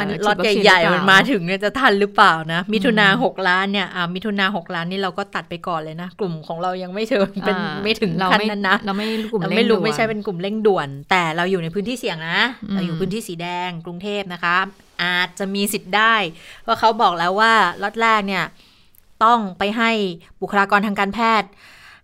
[0.00, 12.31] มันรอดใหญ่ๆมันมาถึงเนี่ยจะทันหรือเปล่านะ มิถุนาหกล้านเนี่ยอ่ามิถุนาหกล้านนี่เราก็ตัดไปก่อนเลยนะ กลุ่มของเรายังไม่เชิญเป็นไม่ถึงขั้นนั้นนะเราไม่กลุ่มเราไม่รู้ไม่ใช่เป็นกลุ่มเร่งด่วน แต่เราอยู่ในพื้นที่เสี่ยงนะ
[12.70, 14.56] เราอยู่พื้นที่สีแดงกรุงเทพนะคะ
[15.02, 16.14] อาจจะมีสิทธิ์ได้
[16.66, 17.52] ว่าเขาบอกแล้วว่า
[17.82, 18.44] ล็อตแรกเนี่ย
[19.24, 19.90] ต้องไปให้
[20.40, 21.48] บุคลากรทางการแพทย์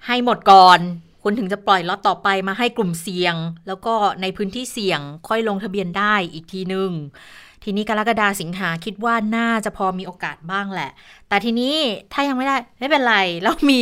[0.06, 0.78] ให้หมดก่อน
[1.22, 3.34] คุณถึงจะปล่อยล็อตต่อไปมาให้กลุ่มเสี่ยง
[3.66, 6.90] แล้วก็ในพื้นที่เสี่ยงค่อยลงทะเบียนได้อีกทีหนึ่ง
[7.70, 10.90] ทีนี้กรกฎาสิงหาคิดว่าน่าจะพอมีโอกาสบ้างแหละ
[11.28, 11.76] แต่ทีนี้
[12.12, 13.80] ถ้ายังไม่ได้ ไม่เป็นไร เรามี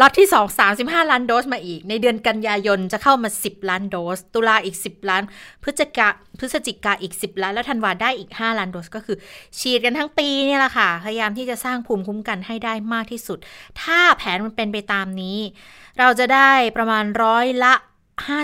[0.00, 5.22] ล็อตที่ 2 35 ล้านโดสมาอีก ในเดือนกันยายนจะเข้ามา 10 ล้านโดส ตุลาอีก 10 ล้าน
[5.62, 6.08] พฤศจิกา
[6.38, 9.16] พฤศจิกาอีก 10 ล้าน แล้วธันวาได้อีก 5 ล้านโดสก็คือ
[9.58, 13.38] ฉีดกันทั้งปีนี่แหละค่ะ พยายามที่จะสร้างภูมิคุ้มกันให้ได้มากที่สุด
[13.82, 15.38] ถ้าแผนมันเป็นไปตามนี้
[15.98, 17.74] เราจะได้ประมาณร้อยละ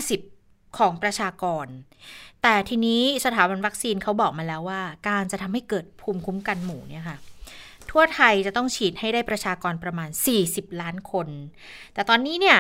[0.05, 1.66] 50 ของประชากร
[2.45, 7.16] แต่ทีนี้สถาบันวัคซีนเขาบอกมาแล้วว่า การจะทำให้เกิดภูมิคุ้มกันหมู่เนี่ยค่ะ
[7.90, 10.11] ทั่วไทยจะต้องฉีดให้ได้ประชากรประมาณ
[10.45, 11.28] 40 ล้านคน
[11.95, 12.59] แต่ตอนนี้เนี่ย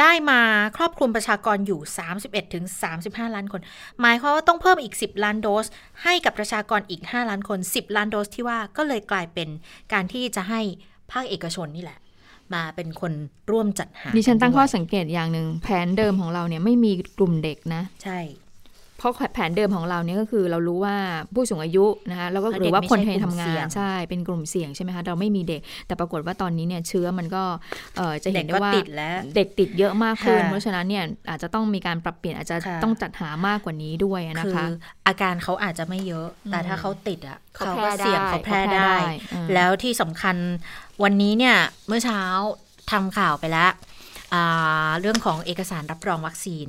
[0.00, 0.40] ได้มา
[0.76, 1.80] ครอบคลุมประชากรอยู่
[2.16, 2.64] 31ถึง
[3.00, 3.60] 35 ล้านคน
[4.00, 5.66] หมายความว่าต้องเพิ่มอีก 10 ล้านโดส
[6.02, 9.48] ให้กับประชากรอีก 5 ล้านคน 10 ล้านโดสที่ว่าก็เลยกลายเป็น
[9.92, 10.60] การที่จะให้
[11.12, 11.98] ภาคเอกชนนี่แหละ
[12.54, 13.12] มาเป็นคน
[13.50, 18.20] ร่วมจัดหาดิฉันตั้งข้อสังเกตอย่างหนึ่งแผนเดิมของเราเนี่ยไม่มีกลุ่มเด็กนะ ใช่
[19.04, 20.96] ราะแผนเดิมของเราเนี่ยก็คือเรารู้ว่า
[21.34, 27.42] ผู้สูงอายุนะคะแล้วก็หรือว่าคนที่ทำงานใช่เป็นกลุ่มเสี่ยงใช่ไหมคะเราไม่มีเด็ก แต่ปรากฏว่าตอนนี้เนี่ยเชื้อมันก็
[28.24, 28.72] จะเห็นได้ว่า
[29.34, 34.64] เด็กติดเยอะมากขึ้น เพราะฉะนั้นเนี่ยอาจจะต้องมีการปรับเปลี่ยนอาจจะต้องจัดหามากกว่านี้ด้วยนะคะ
[35.06, 38.92] อาการเขาอาจจะไม่เยอะ แต่ถ้าเขาติดอะเขาก็เสี่ยงเขาแพร่ได้
[39.54, 40.36] แล้วที่สำคัญ
[41.02, 41.56] วันนี้เนี่ย
[41.88, 42.22] เมื่อเช้า
[42.90, 43.72] ทำข่าวไปแล้ว
[45.00, 46.68] เรื่องของเอกสารรับรองวัคซีน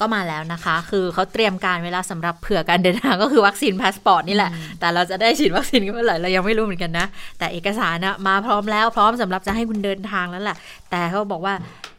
[0.00, 7.06] ก็มาแล้วนะคะ คือเขาเตรียมการเวลาสำหรับเผื่อการเดินทางก็คือวัคซีนพาสปอร์ตนี่แหละ แต่เราจะได้ฉีดวัคซีนกันเมื่อไหร่เรายังไม่รู้เหมือนกันนะ
[7.38, 10.56] แต่เอกสารนะมาพร้อมแล้วพร้อมสำหรับจะให้คุณเดินทางแล้วแหละ
[10.90, 11.54] แต่เขาบอกว่า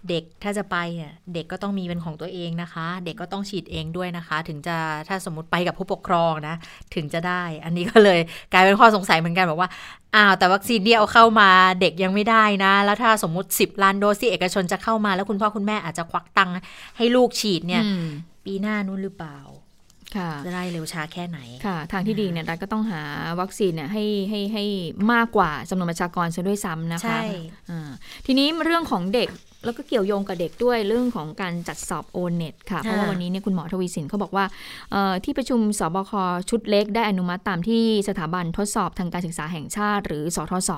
[0.09, 4.75] เด็กถ้าจะไปเนี่ยเด็กก็ต้องมีเป็นของตัวเองนะคะ เด็กก็ต้องฉีดเองด้วยนะคะ ถึงจะ
[5.07, 6.55] ถ้าสมมติไปกับผู้ปกครองนะ
[6.95, 8.19] ถึงจะได้ อันนี้ก็เลย
[8.53, 9.69] กลายเป็นข้อสงสัยเหมือนกันบอกว่า
[10.15, 11.49] อ้าวแต่วัคซีนที่เอาเข้ามา
[11.81, 16.53] เด็กยังไม่ได้นะ แล้วถ้าสมมติ 10 ล้านโดสที่เอกชนจะเข้ามา แล้วคุณพ่อคุณแม่อาจจะควักตังค์
[16.97, 18.05] ให้ลูกฉีดเนี่ยอืม
[18.45, 19.37] ปีหน้านู้นหรือเปล่า
[20.15, 23.01] ค่ะจะได้เร็วช้าแค่ไหนค่ะ ทางที่ดีเนี่ยรัฐก็ต้องหา
[23.41, 24.63] วัคซีนเนี่ยให้ให้ให้
[25.13, 27.21] มากกว่าจำนวนประชากรซะด้วยซ้ำนะคะใช่
[27.69, 27.89] อ่า
[28.25, 29.29] ทีนี้เรื่องของเด็ก
[29.67, 34.45] แล้วก็เกี่ยวโยงกับเด็กด้วยเรื่องของการจัดสอบโอเน็ตค่ะ เพราะว่าวันนี้เนี่ยคุณหมอทวีสินเขาบอกว่า
[34.91, 36.11] เอ่อที่ประชุมสบค
[36.49, 40.71] ชุดเล็กได้อนุมัติตามที่สถาบันทดสอบทางการศึกษาแห่งชาติ หรือสทศ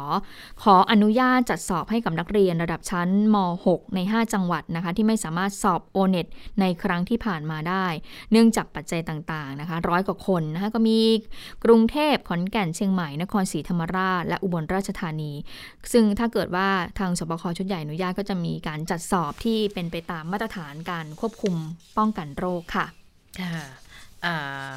[0.64, 3.36] ขออนุญาตจัดสอบให้กับนักเรียนระดับชั้นม
[3.68, 6.28] .6 ใน 5 จังหวัดนะคะที่ไม่สามารถสอบโอเน็ต
[6.60, 7.86] ในครั้งที่ผ่านมาได้
[8.32, 11.00] เนื่องจากปัจจัยต่างๆนะคะร้อยกว่าคนนะคะก็มี
[11.66, 15.32] กรุงเทพขอนแก่นเชียงใหม่ นครศรีธรรมราช และอุบลราชธานี
[15.92, 16.68] ซึ่งถ้าเกิดว่า
[17.00, 21.56] ทางสบคชุดใหญ่อนุญาตก็จะมีการจัดสอบที่เป็นไปตามมาตรฐานการควบคุม
[21.98, 22.86] ป้องกันโรคค่ะ
[23.40, 23.56] ค่ะ
[24.26, 24.74] อ่า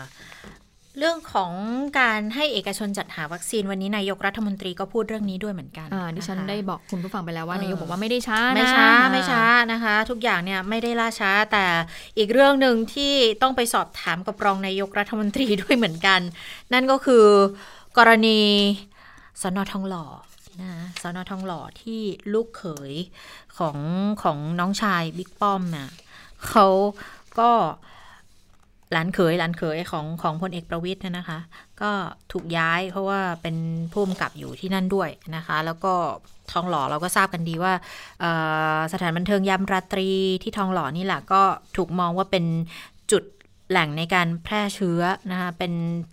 [0.98, 1.52] เรื่องของ
[2.00, 9.42] การให้เอกชนจัดหาวัคซีนวันนี้นายกรัฐมนตรีก็พูดเรื่องนี้ด้วยเหมือนกันอ่าดิฉันนะคะได้บอกคุณผู้ฟังไปแล้วว่าเออนายกบอกว่าไม่ได้ช้านะไม่ช้าอ่ไม่ช้า
[9.72, 11.64] นะคะ ทุกอย่างเนี่ยไม่ได้ล่าช้าแต่
[12.18, 16.20] อีกเรื่องหนึ่งที่ต้องไปสอบถามกับรองนายกรัฐมนตรีด้วยเหมือนกัน
[16.72, 17.24] นั่นก็คือ
[17.98, 18.40] กรณี
[19.42, 20.04] สนทองหล่อ
[20.60, 20.72] นะ
[21.02, 22.00] สนทองหล่อที่
[22.32, 22.92] ลูกเขย
[23.58, 23.78] ของ
[24.22, 25.90] ของน้องชายบิ๊กป้อมน่ะ
[26.48, 26.66] เขา
[27.38, 27.50] ก็
[28.92, 31.38] หลานเขยหลานเขยของของพลเอกประวิทย์นะคะ
[31.82, 31.90] ก็
[32.32, 33.56] ถูกย้ายเพราะว่าเป็น
[33.92, 35.94] ผู้กำกับอยู่ที่นั่นด้วยนะคะ แล้วก็
[36.52, 37.72] ทองหล่อเราก็ทราบกันดีว่า
[38.92, 40.10] สถานบันเทิงยามราตรี
[40.42, 41.42] ที่ทองหล่อนี่แหละก็
[41.76, 42.44] ถูกมองว่าเป็น
[43.72, 45.00] แหล่งในการแพร่เชื้อ
[45.30, 45.72] นะคะเป็น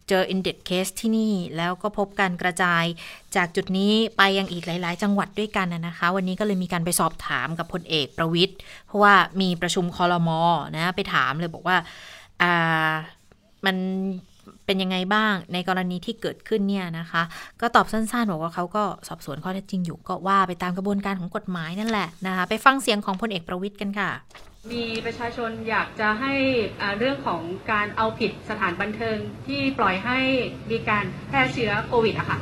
[0.09, 2.83] เจออินเดเคสที่นี่ แล้วก็พบการกระจาย
[3.35, 10.41] จากจุดนี้ไปยังอีกหลาย ๆ จังหวัดด้วยกันนะนะคะ วันนี้ก็เลยมีการไปสอบถามกับพลเอกประวิทย์เพราะว่ามีประชุมคอรมอ
[10.75, 11.77] นะไปถามเลยบอกว่า
[12.41, 12.91] อ่า
[13.65, 13.77] มัน
[14.65, 17.21] เป็นยังไงบ้างในกรณีที่เกิดขึ้นเนี่ยนะคะ
[17.61, 24.09] ก็ตอบสั้นๆบอกว่าเขาก็สอบสวนข้อเท็จจริงอยู่ก็ว่าไปตามกระบวนการของกฎหมายนั่นแหละนะคะไปฟังเสียงของพลเอกประวิทย์กันค่ะ
[24.71, 26.33] มีประชาชนอยากจะให้
[26.81, 27.41] อ่าเรื่องของ
[27.71, 30.19] การเอาผิดสถานบันเทิงที่ปล่อยให้
[30.71, 32.39] มีการแพร่เชื้อโควิดอะค่ะ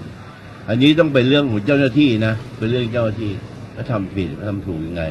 [0.69, 3.31] อันนี้ต้องเป็นเรื่องของเจ้าหน้าที่นะ เป็นเรื่องเจ้าหน้าที่
[3.73, 5.03] เขาทำผิดทำถูกยังไง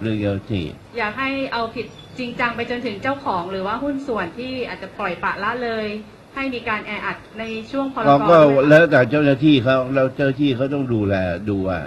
[0.00, 0.64] เรื่องเจ้าหน้าที่
[0.98, 1.86] อยากให้เอาผิด
[2.18, 5.86] จริงจังไปจนถึงเจ้าของ หรือว่าหุ้นส่วนที่อาจจะปล่อยปละละเลย
[6.34, 11.14] ให้มีการแออัดในช่วงพรก็กก็ด้วยแล้วแต่เจ้าหน้าที่เขาแล้วเจ้าหน้าที่เขาต้องดูแล
[11.48, 11.78] ดูว่า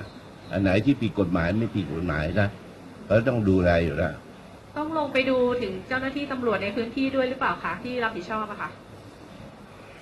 [0.51, 2.49] อันไหนที่ผิดกฎหมายไม่ผิดกฎหมายนะ
[3.05, 4.13] เขาต้องดูแลอยู่แล้ว
[4.77, 8.69] ต้องลงไปดูถึงเจ้าหน้าที่ตำรวจในพื้นที่ด้วยหรือเปล่าคะที่รับผิดชอบอะค่ะ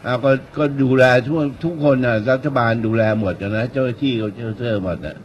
[0.06, 5.18] อ้าวก็ก็ดูแลทุกทุกคนนะรัฐบาลดูแลหมดนะเจ้าหน้าที่เขาเจ้าเจ้าหมดนะ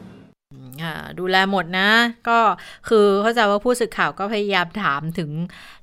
[0.82, 1.90] อ่าดูแลหมดนะ
[2.28, 2.38] ก็
[2.88, 5.30] คือเข้าใจว่าผู้สื่อข่าวก็พยายามถามถึง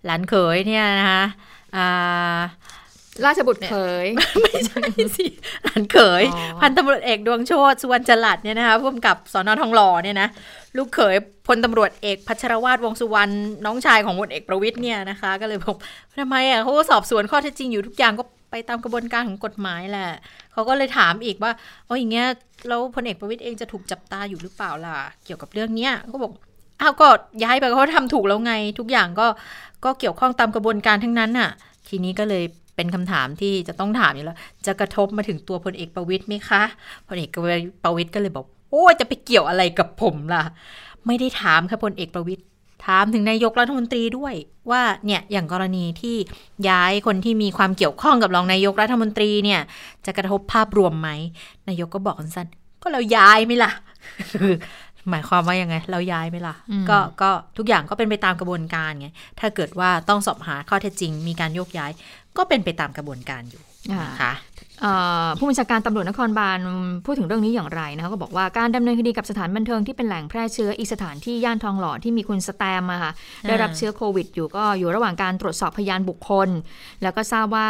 [0.06, 1.24] หลานเขยเนี่ยนะคะ
[1.76, 2.40] อ่า
[3.26, 4.06] ราชบุตรเคย
[4.42, 4.82] ไม่ใช่
[5.16, 5.26] สิ
[5.64, 10.30] หลานเขยอ๋อพันตำรวจเอกดวงโชติสุวรรณจลัดเนี่ยนะคะร่วมกับสอนอทองหล่อเนี่ยนะ
[10.78, 11.16] ลูกเขย
[11.48, 13.32] พลตำรวจเอกพัชรวาทวงสุวรรณ
[13.66, 15.78] น้องชายของพลเอกประวิทย์เนี่ยนะคะ ก็เลยบอก
[16.20, 20.08] ทำไมอะเขาก็สอบสวนข้อเท็จจริงอยู่ทุกอย่างก็ไปตามกระบวนการของกฎหมายแหละ
[20.54, 21.52] เขาก็เลยถามอีกว่า
[21.88, 22.28] โอ้ยอย่างเงี้ย
[22.68, 26.32] แล้วพลเอกประวิทย์เองจะถูกจับตาอยู่หรือเปล่าล่ะเกี่ยวกับเรื่องเนี้ยก็บอก
[26.82, 27.08] อ้าวก็
[27.44, 29.28] ย้ายไปเขาทำถูกแล้วไง ทุกอย่างก็
[29.86, 31.50] ก็เกี่ยวข้องตามกระบวนการทั้งนั้นน่ะ
[31.90, 32.44] ทีนี้ก็เลย
[32.76, 36.64] เป็นคำถามที่จะต้องถามอยู่แล้ว จะกระทบมาถึงตัวพลเอกประวิตยไหมคะ
[37.08, 37.30] พลเอก
[37.84, 40.44] ประวิตยก็เลยบอก โอ้ยจะไปเกี่ยวอะไรกับผมล่ะ
[41.06, 42.44] ไม่ได้ถามค่ะพลเอกประวิตย
[42.86, 44.34] ถามถึงนายกรัฐมนตรีด้วย
[44.72, 46.16] ว่าเนี่ยอย่างกรณีที่
[46.70, 49.62] ย้ายคนที่มีความเกี่ยวข้องกับรองนายกรัฐมนตรีเนี่ย
[50.06, 51.10] จะกระทบภาพรวมไหม
[51.68, 53.72] นายกก็บอกสั้นๆก็เราย้ายไหมล่ะ
[55.10, 59.08] หมายความว่ายังไง เราย้ายไหมล่ะอืมก็ก็ทุกอย่างก็เป็นไปตามกระบวนการไง
[59.40, 61.92] ถ้าเกิดว่าต้องสอบหาข้อเท็จจริง มีการโยกย้าย
[62.38, 64.34] ก็เป็นไปตามกระบวนการอยู่อ่า นะคะ
[64.82, 64.94] เอ่
[65.26, 66.60] อผู้บัญชาการตำรวจนครบาล
[67.06, 73.12] พูดถึงเรื่องนี้อย่างไรนะคะก็บอกว่าการดำเนินคดีกับสถานบันเทิงที่เป็นแหล่งแพร่เชื้ออีกสถานที่ย่านทองหล่อที่มีคุณสแตมอะค่ะ
[73.48, 76.50] ได้รับเชื้อโควิด อยู่ก็อยู่ระหว่างการตรวจสอบพยานบุคคล
[77.04, 77.70] แล้วก็ทราบว่า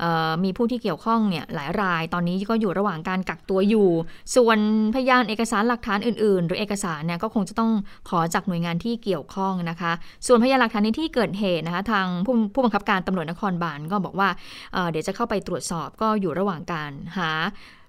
[0.00, 3.88] เอ่อมีผู้ที่เกี่ยวข้องเนี่ยหลายราย ตอนนี้ก็อยู่ระหว่างการกักตัวอยู่
[4.36, 4.58] ส่วน
[4.94, 7.70] พยานเอกสารหลักฐานอื่นๆ หรือเอกสารเนี่ยก็คงจะต้อง
[8.08, 9.92] ขอจากหน่วยงานที่เกี่ยวข้องนะคะ
[10.26, 14.28] ส่วนพยานหลักฐานในที่เกิดเหตุนะคะทางผู้ผู้บังคับการตำรวจนครบาลก็บอกว่า
[14.72, 17.30] เอ่อเดี๋ยวจะเข้าไปตรวจสอบก็อยู่ระหว่างการหา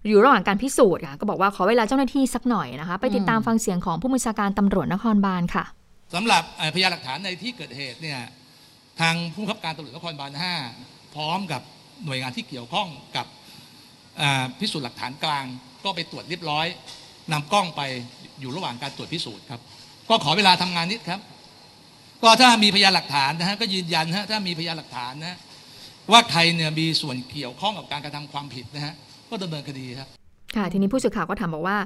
[0.09, 5.65] อยู่ระหว่างการพิสูจน์ค่ะ ก็บอกว่าขอเวลาเจ้าหน้าที่สักหน่อยนะคะ ไปติดตามฟังเสียงของผู้บัญชาการตำรวจนครบาลค่ะ
[6.15, 8.19] สำหรับเอ่อพยานหลักฐานในที่เกิดเหตุเนี่ย
[8.99, 10.31] ทางผู้บังคับการตำรวจนครบาล
[10.73, 11.61] 5 พร้อมกับ
[12.05, 13.25] หน่วยงานที่เกี่ยวข้องกับ
[14.21, 15.45] อ่าพิสูจน์หลักฐานกลาง
[15.83, 16.65] ก็ไปตรวจเรียบร้อย
[17.31, 17.81] นำกล้องไป
[18.39, 19.61] อยู่ระหว่างการตรวจพิสูจน์ครับ
[20.09, 21.19] ก็ขอเวลาทำงานนิดครับ
[22.23, 25.37] ก็ถ้ามีพยานหลักฐานนะฮะก็ยืนยันฮะถ้ามีพยานหลักฐานนะฮะ
[26.11, 28.93] ว่าใครเนี่ยมีส่วนเกี่ยวข้องกับการกระทำความผิดนะฮะ
[29.29, 30.07] ก็ดำเนินคดีครับ
[30.55, 31.77] ค่ะทีนี้ผู้สื่อข่าวก็ถามบอกว่า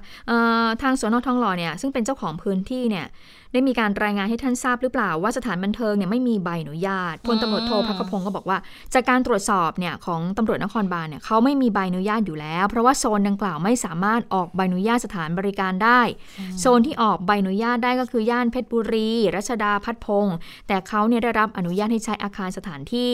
[0.82, 3.06] ทางสนทองหล่อเนี่ยซึ่งเป็นเจ้าของพื้นที่เนี่ย
[3.54, 8.58] ได้มีการรายงานให้ท่านทราบหรือเปล่า ว่าสถานบันเทิงเนี่ยไม่มีใบอนุญาตพลตำรวจโทพักขพงศ์ก็บอกว่า
[8.94, 16.02] จากการตรวจสอบเนี่ยของตำรวจนครบาลเนี่ยเขาไม่มีใบอนุญาตอยู่แล้ว เพราะว่าโซนดังกล่าวไม่สามารถออกใบอนุญาตสถานบริการได้
[16.60, 20.36] โซนที่ออกใบอนุญาตได้ก็คือย่านเพชรบุรี รัชดาพัฒพงศ์
[20.68, 23.12] แต่เขาเนี่ยได้รับอนุญาตให้ใช้อาคารสถานที่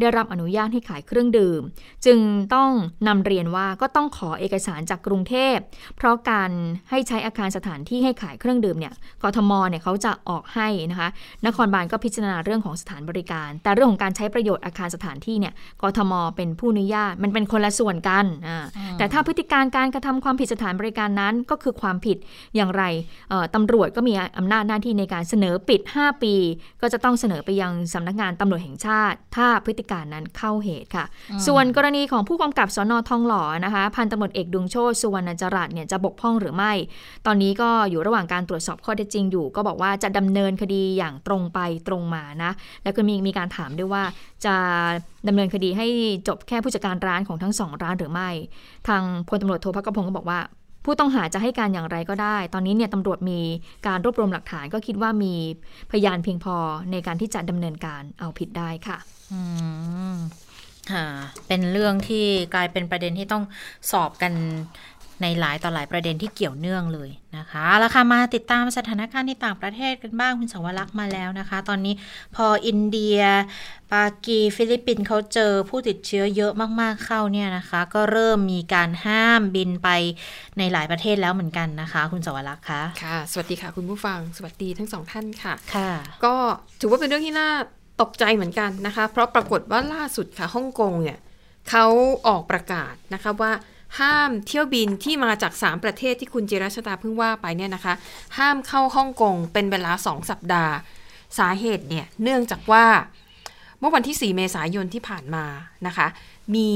[0.00, 1.60] ได้รับอนุญาตให้ขายเครื่องดื่ม
[2.06, 2.18] จึง
[2.54, 2.70] ต้อง
[3.08, 5.56] นำเรียนว่าก็ต้องขอเอกสารจากกรุงเทพ
[5.96, 6.50] เพราะการ
[6.90, 11.08] ให้ใช้อาคารสถานที่ให้ขายเครื่องดื่มเนี่ยกทมเนี่ยเขาจะออกให้นะคะ
[11.46, 18.64] นครบาลก็พิจารณาเรื่องของสถานบริการ แต่เรื่องของการใช้ประโยชน์อาคารสถานที่เนี่ยกทมเป็นผู้อนุญาตมันเป็นคนละส่วนกันอ่า
[18.98, 22.16] แต่ถ้าพฤติการการกระทำความผิดสถานบริการนั้นก็คือความผิด
[22.56, 22.82] อย่างไร
[23.30, 26.34] เอ่อตำรวจก็มีอำนาจหน้าที่ในการเสนอปิด 5 ปี
[26.80, 31.04] ก็จะต้องเสนอไปยังสำนักงานตำรวจแห่งชาติ ถ้าพฤติการนั้นเข้าเหตุค่ะ
[31.46, 36.72] ส่วนกรณีของผู้กำกับสนทองหล่อนะคะพันตำรวจเอกดวงโชติสุวรรณจรัสเนี่ยจะบกพร่องหรือไม่
[37.26, 41.58] ตอนนี้ก็อยู่ระหว่างการตรวจสอบข้อเท็จจริงอยู่ก็บอกว่าจะดำเนินคดีอย่างตรงไป
[41.88, 42.52] ตรงมานะ
[42.84, 44.02] แล้วก็มีมีการถามด้วยว่า
[44.44, 44.54] จะ
[45.28, 45.86] ดำเนินคดีให้
[46.28, 48.30] จบแค่ผู้จัดการร้านของทั้งสองร้านหรือไม่
[48.88, 50.40] ทางพลตำรวจโทพักกพงศ์ก็บอกว่า
[50.84, 53.40] ผู้ต้องหาจะให้การอย่างไรก็ได้ ตอนนี้เนี่ยตำรวจมี
[53.86, 55.34] การรวบรวมหลักฐานก็คิดว่ามี
[55.90, 56.56] พยานเพียงพอ
[56.92, 58.98] ในการที่จะดำเนินการเอาผิดได้ค่ะ
[59.32, 59.40] อื
[60.14, 60.16] ม
[60.92, 61.06] ค่ะ
[61.46, 63.44] เป็นเรื่องที่กลายเป็นประเด็นที่ต้อง
[63.90, 64.32] สอบกัน
[65.22, 71.94] ในหลายต่อหลายประเด็นที่เกี่ยวเนื่องเลยนะคะเอาละค่ะมาติดตามสถานการณ์ที่ต่างประเทศกันบ้างคุณสวรักษ์มาแล้วนะคะ ตอนนี้
[72.36, 73.20] พออินเดีย
[73.92, 79.88] ปากีฟิลิปปินส์เขาเจอผู้ติดเชื้อเยอะมากๆเข้าเนี่ยนะคะ ก็เริ่มมีการห้ามบินไป
[80.58, 85.90] ในหลายประเทศแล้วเหมือนกันนะคะ คุณสวรักษ์คะค่ะ สวัสดีค่ะ คุณผู้ฟังสวัสดีทั้งสองท่านค่ะค่ะ
[86.24, 86.34] ก็
[86.80, 87.50] ถือว่าเป็นเรื่องที่น่า
[88.02, 91.18] ตกใจเหมือนกันนะคะ เพราะปรากฏว่าล่าสุดค่ะฮ่องกงเนี่ย
[91.70, 91.86] เขา
[92.26, 93.52] ออกประกาศนะคะว่า
[94.00, 97.94] ห้ามเที่ยวบินที่มาจาก 3 ประเทศที่คุณจิรัชดาเพิ่งว่าไปเนี่ยนะคะ
[98.38, 100.74] ห้ามเข้าฮ่องกงเป็นเวลา 2 สัปดาห์
[101.38, 102.86] สาเหตุเนี่ยเนื่องจากว่า
[103.80, 105.44] เมื่อวันที่ 4 เมษายนที่ผ่านมา
[105.86, 106.06] นะคะ
[106.54, 106.70] มี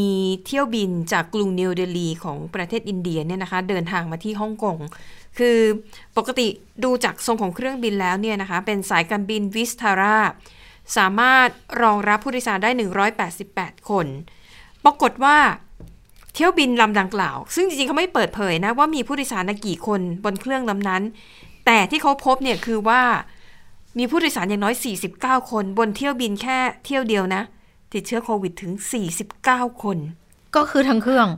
[0.47, 4.77] เที่ยวบินจากกรุงนิวเดลีของประเทศอินเดียเนี่ยนะคะ เดินทางมาที่ฮ่องกง
[5.39, 5.59] คือ
[6.17, 6.49] ปกติ
[6.85, 10.19] ดูจากทรงของเครื่องบินแล้วเนี่ยนะคะ เป็นสายการบินวิสทารา
[10.97, 11.49] สามารถ
[11.83, 12.71] รองรับผู้โดยสารได้
[13.31, 14.07] 188 คน
[14.85, 15.37] ปรากฏว่า
[16.35, 21.03] เที่ยวบินลำดังกล่าว ซึ่งจริงๆเขาไม่เปิดเผยนะว่ามีผู้โดยสารนะกี่คนบนเครื่องลำนั้น
[21.67, 23.03] แต่ที่เขาพบเนี่ยคือว่า
[23.99, 24.75] มีผู้โดยสารอย่างน้อย
[25.15, 27.43] 49 คน บนเที่ยวบินแค่เที่ยวเดียวนะ
[27.93, 28.73] ติดเชื้อโควิดถึง
[29.27, 29.99] 49 คน
[30.57, 31.29] ก็คือทั้งเครื่อง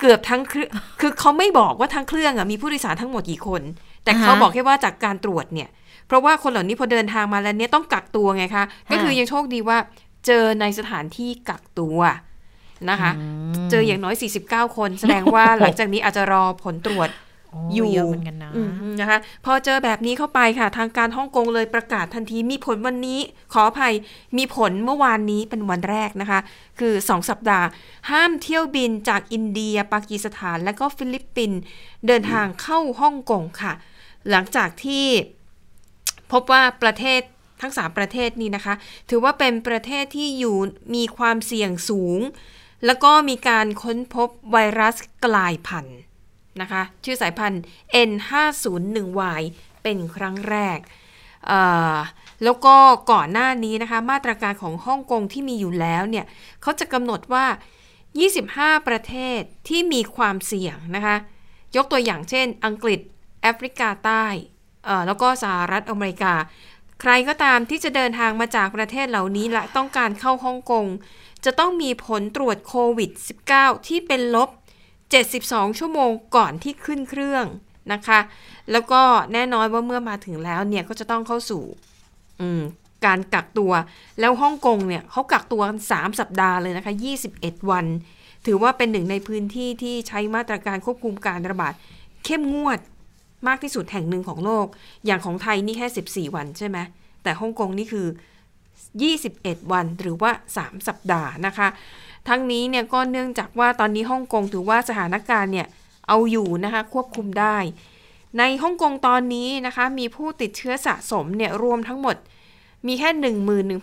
[0.00, 0.70] เกือบทั้งเครื่อง
[1.00, 3.62] คือเขาไม่บอกว่าทั้งเครื่องอะมีผู้โดยสารทั้งหมดกี่คน
[4.04, 5.68] แต่อ่าฮะเขาบอกแค่ว่าจากการตรวจเนี่ย
[6.06, 9.78] เพราะว่าคนเหล่านี้พอเดินทางมาแล้วเนี่ยต้องกักตัวไงคะ ก็คือยังโชคดีว่า
[10.26, 11.98] เจอในสถานที่กักตัว
[12.90, 13.12] นะคะ
[13.70, 14.14] เจออย่างน้อย
[14.46, 17.10] 49 คน แสดงว่าหลังจากนี้อาจจะรอผลตรวจ
[17.74, 18.70] อยู่เยอะเหมือนกันนะอืม
[19.00, 23.20] นะคะ พอเจอแบบนี้เข้าไปค่ะ ทางการฮ่องกงเลยประกาศทันทีมีผลวันนี้
[23.52, 23.94] ขออภัย
[24.36, 26.40] มีผลเมื่อวานนี้เป็นวันแรกนะคะ
[26.80, 27.66] คือ 2 สัปดาห์
[28.10, 31.60] ห้ามเที่ยวบินจากอินเดีย ปากีสถาน และก็ฟิลิปปินส์
[32.06, 33.72] เดินทางเข้าฮ่องกงค่ะ
[34.30, 35.06] หลังจากที่
[36.32, 37.20] พบว่าประเทศ
[37.60, 38.74] ทั้ง 3 ประเทศนี้นะคะ
[39.10, 40.56] ถือว่าเป็นประเทศที่อยู่
[40.94, 42.20] มีความเสี่ยงสูง
[42.86, 45.98] แล้วก็มีการค้นพบไวรัสกลายพันธุ์
[46.60, 47.62] นะคะ ชื่อสายพันธุ์
[48.10, 49.42] N501Y
[49.82, 50.78] เป็นครั้งแรก
[52.44, 52.76] แล้วก็
[53.10, 56.26] ก่อนหน้านี้นะคะ มาตรการของฮ่องกงที่มีอยู่แล้วเนี่ย
[56.62, 57.46] เขาจะกำหนดว่า
[58.16, 61.16] 25 ประเทศที่มีความเสี่ยงนะคะ
[61.76, 63.00] ยกตัวอย่างเช่น อังกฤษ
[63.42, 64.26] แอฟริกาใต้
[65.06, 66.34] แล้วก็สหรัฐอเมริกา
[67.00, 70.86] ใครก็ตามที่จะเดินทางมาจากประเทศเหล่านี้และต้องการเข้าฮ่องกง
[71.44, 73.10] จะต้องมีผลตรวจโควิด
[73.48, 74.50] -19 ที่เป็นลบ
[75.14, 77.44] 72 ชั่วโมงก่อนที่ขึ้นเครื่อง
[77.92, 78.20] นะคะ
[78.72, 81.62] แล้วก็แน่นอนว่าเมื่อมาถึงแล้วเนี่ยก็จะต้องเข้าสู่
[83.06, 83.72] การกักตัว
[84.20, 86.94] แล้วฮ่องกงเนี่ยเขากักตัวกัน 3 สัปดาห์เลยนะคะ
[87.32, 87.86] 21 วัน
[88.46, 91.72] ถือว่าเป็นหนึ่งในพื้นที่ที่ใช้มาตรการควบคุมการระบาด
[92.24, 92.78] เข้มงวด
[93.46, 94.66] มากที่สุดแห่งหนึ่งของโลก
[95.06, 96.78] อย่างของไทยนี่แค่ 14 วันใช่ไหม
[97.22, 98.06] แต่ฮ่องกงนี่คือ
[99.22, 101.68] 21 วันหรือว่า 3 สัปดาห์นะคะ
[102.28, 105.66] ทั้งนี้เนี่ยก็เนื่องจากว่าตอนนี้ฮ่องกงถือว่าสถานการณ์เนี่ย
[106.08, 107.56] เอาอยู่นะคะควบคุมได้
[108.38, 112.16] ในฮ่องกงตอนนี้นะคะมีผู้ติดเชื้อสะสมเนี่ยรวมทั้งหมด
[112.86, 113.10] มีแค่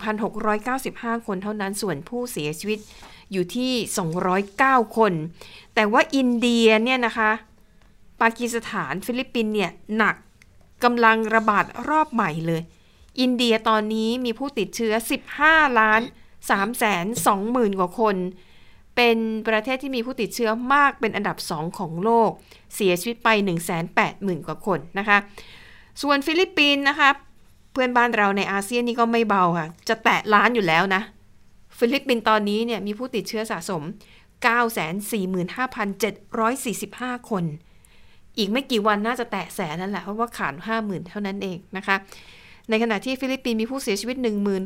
[0.06, 2.78] 11,695 คนเท่านั้นส่วนผู้เสียชีวิต
[3.32, 3.72] อยู่ที่
[4.34, 5.12] 209 คน
[5.74, 7.30] แต่ว่าอินเดียเนี่ยนะคะ
[8.20, 10.16] ปากีสถานฟิลิปปินเนี่ยหนัก
[10.84, 12.62] กำลังระบาดรอบใหม่เลย
[13.20, 14.94] อินเดียตอนนี้มีผู้ติดเชื้อ
[15.36, 16.02] 15 ล้าน
[16.40, 18.16] 3แสน2หมื่นกว่าคน
[18.96, 19.18] เป็น
[19.48, 22.30] ประเทศที่มีผู้ติดเชื้อมากเป็นอันดับ 2 ของโลก
[22.74, 23.82] เสียชีวิตไป 1 8 0 0
[24.28, 25.18] 0 0 กว่าคนนะคะ
[26.02, 27.10] ส่วนฟิลิปปินส์นะคะ
[27.72, 31.02] เพื่อนบ้านเราในอาเซียนนี่ก็ไม่เบาค่ะ จะแตะล้านอยู่แล้วนะ
[31.78, 33.82] ฟิลิปปินส์ตอนนี้เนี่ยมีผู้ติดเชื้อสะสม
[37.16, 37.44] 945,745 คน
[38.38, 41.96] อีกไม่กี่วันน่าจะแตะแสนนั่นแหละเพราะว่าขาด50,000 เท่านั้นเองนะคะ
[42.70, 44.16] ในขณะที่ฟิลิปปินส์มีผู้เสียชีวิต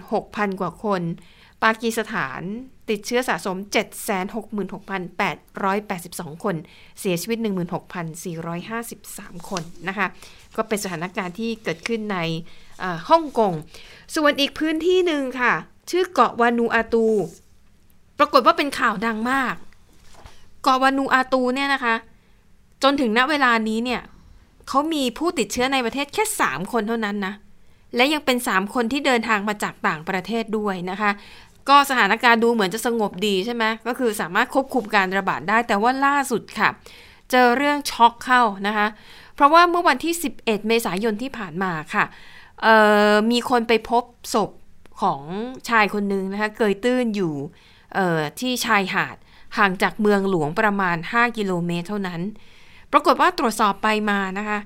[0.07, 1.03] 16,000 กว่าคน
[1.65, 2.41] ปากีสถาน
[2.91, 3.57] ติดเชื้อสะสม
[5.21, 6.57] 766,882 คน
[7.01, 7.39] เสียชีวิต
[8.23, 10.07] 16,453 คนนะคะ
[10.57, 12.19] ก็เป็นสถานการณ์ที่เกิดขึ้นใน
[13.11, 13.53] ฮ่องกง
[14.15, 15.53] ส่วนอีกพื้นที่หนึ่งค่ะ
[15.91, 17.07] ชื่อเกาะวานูอาตู
[18.19, 19.55] ปรากฏว่าเป็นข่าวดังมาก
[20.63, 21.95] เกาะวานูอาตูเนี่ยนะคะ
[22.83, 24.03] จนถึงณเวลานี้เนี่ย
[24.69, 27.35] เขามีผู้ติดเชื้อในประเทศแค่ 3 คนเท่านั้นนะ
[27.97, 31.11] และยังเป็น 3 คนที่เดินทางมาจากต่างประเทศด้วยนะคะ
[31.69, 36.71] ก็สถานการณ์ดูเหมือนจะสงบดีใช่ไหมก็คือสามารถควบคุมการระบาดได้ แต่ว่าล่าสุดค่ะ
[37.31, 38.87] เจอเรื่องช็อกเข้านะคะ
[39.35, 42.05] เพราะว่าเมื่อวันที่ 11 เมษายนที่ผ่านมาค่ะ
[43.31, 44.51] มีคนไปพบศพ
[45.03, 45.23] ของ
[45.69, 47.35] ชายคนหนึ่งนะคะ เกยตื้นอยู่
[48.41, 49.17] ที่ชายหาด
[49.59, 52.21] ห่างจากเมืองหลวงประมาณ 5 กิโลเมตรเท่านั้น
[52.93, 54.59] ปรากฏว่าตรวจสอบไปมานะคะ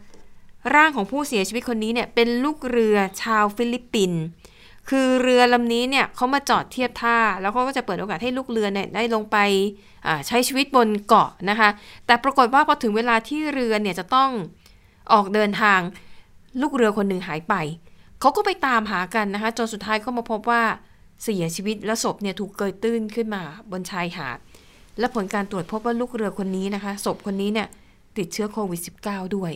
[0.75, 4.23] ร่างของผู้เสียชีวิตคนนี้เนี่ยเป็นลูกเรือชาวฟิลิปปินส์
[4.89, 9.37] คือเรือลำนี้เนี่ยเขามาจอดเทียบท่า แล้วเขาก็จะเปิดโอกาสให้ลูกเรือเนี่ยได้ลงไป
[10.27, 11.69] ใช้ชีวิตบนเกาะนะคะ
[12.07, 14.31] แต่ปรากฏว่าพอถึงเวลาที่เรือเนี่ยจะต้อง
[15.13, 15.81] ออกเดินทาง
[16.61, 17.55] ลูกเรือคนหนึ่งหายไป
[18.21, 20.63] เขาก็ไปตามหากันนะคะจนสุดท้ายก็มาพบว่า
[21.25, 24.39] เสียชีวิตและศพเนี่ยถูกเกยตื้นขึ้นมาบนชายหาด
[24.99, 27.69] และผลการตรวจพบว่าลูกเรือคนนี้นะคะศพคนนี้เนี่ย
[28.19, 29.53] ติดเชื้อโควิด -19 ด้วย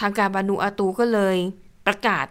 [0.00, 1.36] ทางการบานูอาตูก็เลย
[1.86, 2.26] ประกาศ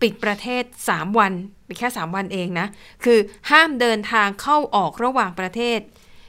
[0.00, 1.32] ปิดประเทศ 3 วัน
[1.64, 2.66] เป็นแค่ 3 วันเองนะ
[3.04, 3.18] คือ
[3.50, 5.78] ห้ามเดินทางเข้าออกระหว่างประเทศ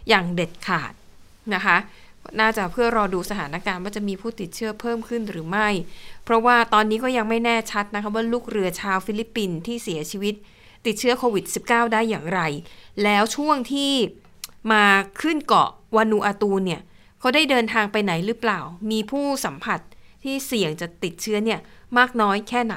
[0.09, 0.93] อย่างเด็ดขาด
[1.55, 1.77] นะคะ
[2.39, 5.69] น่าจะเพื่อรอดูสถานการณ์ว่าจะมีผู้ติดเชื้อเพิ่มขึ้นหรือไม่
[6.23, 10.35] เพราะว่าตอนนี้ก็ยังไม่แน่ชัดนะคะว่าลูกเรือชาวฟิลิปปินส์ที่เสียชีวิต
[10.85, 12.41] ติดเชื้อโควิด -19 ได้อย่างไร
[13.03, 13.93] แล้วช่วงที่
[14.71, 14.85] มา
[15.21, 16.81] ขึ้นเกาะวานูอาตูเนี่ย
[17.19, 18.59] เขาได้เดินทางไปไหนหรือเปล่า
[18.91, 19.79] มีผู้สัมผัส
[20.23, 21.59] ที่เสี่ยงจะติดเชื้อเนี่ย
[21.97, 22.75] มากน้อยแค่ไหน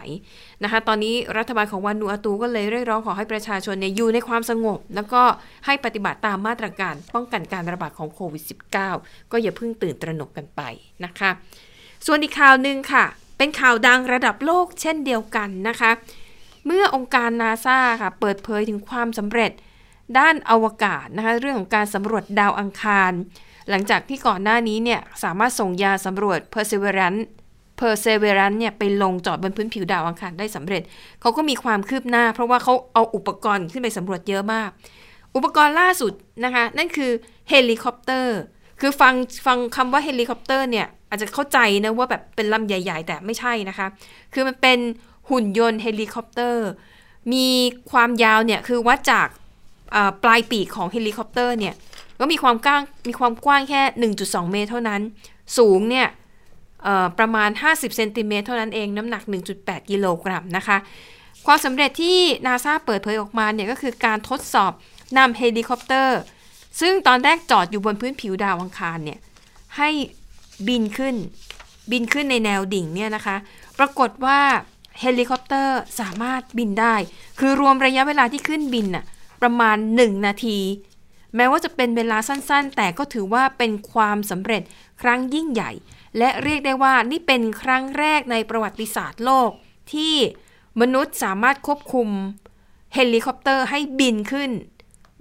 [0.63, 5.23] นะคะ ตอนนี้รัฐบาลของวานูอาตูก็เลยเรียกร้องขอให้ประชาชนเนี่ยอยู่ในความสงบ แล้วก็
[5.67, 8.43] ให้ปฏิบัติตามมาตรการป้องกันการระบาดของโควิด
[8.89, 10.63] -19 ก็อย่าเพิ่งตื่นตระหนกกันไป
[11.05, 11.31] นะคะ
[12.07, 13.05] ส่วนอีกข่าวหนึ่งค่ะ
[13.39, 15.91] เป็นข่าวดังระดับโลกเช่นเดียวกันนะคะ
[16.67, 19.53] เมื่อองค์การนาซาค่ะเปิดเผยถึงความสำเร็จ
[20.19, 23.13] ด้านอวกาศนะคะเรื่องของการสำรวจดาวอังคาร
[23.71, 27.23] หลังจากที่ก่อนหน้านี้เนี่ยสามารถส่งยาสำรวจ Perseverance
[27.81, 30.83] Perseverance เนี่ยไปลงจอดบนพื้นผิวดาวอังคารได้สำเร็จ
[31.21, 34.71] เขาก็มีความคืบหน้า เพราะว่าเขาเอาอุปกรณ์ขึ้นไปสำรวจเยอะมาก
[35.37, 36.13] อุปกรณ์ล่าสุด
[36.45, 37.11] นะคะ นั่นคือ
[37.51, 38.39] เฮลิคอปเตอร์
[38.81, 39.15] คือฟัง
[39.47, 43.87] ฟังคำว่าเฮลิคอปเตอร์เนี่ยอาจจะเข้าใจนะว่าแบบเป็นลำใหญ่ ๆ แต่ไม่ใช่นะคะ
[44.35, 44.79] คือมันเป็น
[45.31, 46.67] หุ่นยนต์เฮลิคอปเตอร์
[47.33, 47.47] มี
[47.91, 49.29] ความยาวเนี่ยคือวัดจาก
[50.25, 51.75] ปลายปีกของเฮลิคอปเตอร์เนี่ย
[52.23, 53.83] ก็มีความกว้างมีความกว้างแค่
[54.23, 55.01] 1.2 เมตรเท่านั้น
[55.59, 56.09] สูงเนี่ย
[57.19, 59.23] ประมาณ 50 เซนติเมตรเท่านั้นเอง น้ำหนัก
[59.57, 60.77] 1.8 กิโลกรัมนะคะ
[61.47, 64.73] ความสำเร็จที่นาซาเปิดเผยออกมาเนี่ยก็คือการทดสอบ
[65.19, 66.19] นำเฮลิคอปเตอร์
[66.81, 69.19] ซึ่งตอนแรกจอดอยู่บนพื้นผิวดาวอังคารเนี่ย
[69.77, 69.91] ให้
[70.69, 71.15] บินขึ้น
[71.91, 73.37] บินขึ้นในแนวดิ่งเนี่ยนะคะ
[73.79, 74.41] ปรากฏว่า
[75.01, 76.95] เฮลิคอปเตอร์สามารถบินได้
[77.39, 79.05] คือรวมระยะเวลาที่ขึ้นบินน่ะ
[79.43, 80.59] ประมาณ 1 นาที
[81.37, 84.63] แม้ว่าจะเป็นเวลาสั้นๆ แต่ก็ถือว่าเป็นความสำเร็จ
[85.03, 85.71] ครั้งยิ่งใหญ่
[86.19, 89.51] และเรียกได้ว่านี่เป็นครั้งแรกในประวัติศาสตร์โลก
[89.93, 90.15] ที่
[90.81, 92.09] มนุษย์สามารถควบคุม
[92.95, 94.51] เฮลิคอปเตอร์ให้บินขึ้น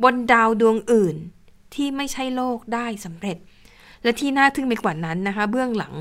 [0.04, 1.16] บนดาวดวงอื่น
[1.76, 3.38] ที่ไม่ใช่โลกได้สำเร็จ
[4.04, 5.94] และที่น่าทึ่งไปกว่านั้นนะคะ เบื้องหลัง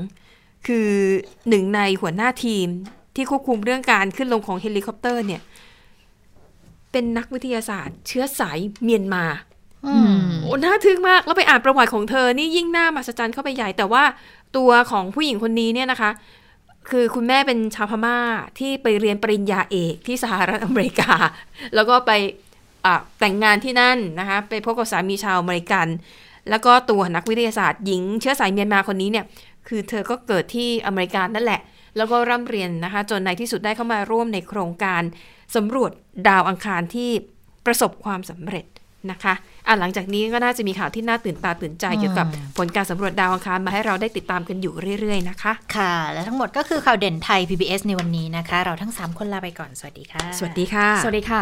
[0.67, 0.89] คือ
[1.49, 2.67] หนึ่งในหัวหน้าทีม
[3.15, 5.41] ที่ควบคุมเรื่องการขึ้นลงของเฮลิคอปเตอร์เนี่ย
[6.91, 9.25] เป็นนักวิทยาศาสตร์ เชื้อสายเมียนมา
[10.41, 14.03] โอ้น่าทึ่งมาก แล้วไปอ่านประวัติของเธอนี่ยิ่งน่ามหัศจรรย์เข้าไปใหญ่ แต่ว่า
[14.57, 16.11] ตัวของผู้หญิงคนนี้เนี่ยนะคะ
[16.89, 18.17] คือคุณแม่เป็นชาวพม่า
[18.59, 21.13] ที่ไปเรียนปริญญาเอกที่สหรัฐอเมริกา
[21.75, 22.11] แล้วก็ไป
[23.19, 25.87] แต่งงานที่นั่นนะคะ ไปพบกับสามีชาวอเมริกัน
[26.49, 29.25] แล้วก็ตัวนักวิทยาศาสตร์หญิงเชื้อสายเมียนมาคนนี้เนี่ย
[29.67, 31.61] คือเธอก็เกิดที่อเมริกานั่นแหละ
[31.97, 35.01] แล้วก็ร่ำเรียนนะคะ จนในที่สุดได้เข้ามาร่วมในโครงการ
[35.55, 35.91] สำรวจ
[36.27, 37.09] ดาวอังคารที่
[37.65, 38.65] ประสบความสำเร็จ
[39.11, 39.33] นะคะ
[39.67, 51.39] อะหลังจากนี้ก็น่าจะมีข่าวที่น่าตื่นตาตื่นใจเกี่ยวกับผลการสำรวจดาวอังคารมาให้เราได้ติดตามกันอยู่เรื่อยๆนะคะ ค่ะ และทั้งหมดก็คือข่าวเด่นไทย PBS ในวันนี้นะคะ เราทั้ง 3 คนลาไปก่อน สวัสดีค่ะ สวัสดีค่ะ สวัสดีค่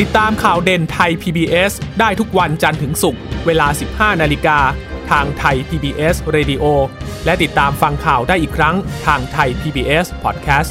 [0.00, 3.66] ติดตามข่าวเด่นไทย PBS ได้ทุกวันจันทร์ถึงศุกร์เวลา
[4.14, 4.58] 15 นาฬิกา
[5.10, 6.64] ทางไทย PBS Radio
[7.24, 8.76] และติดตามฟังข่าวได้อีกครั้ง
[9.06, 10.70] ทางไทย PBS Podcast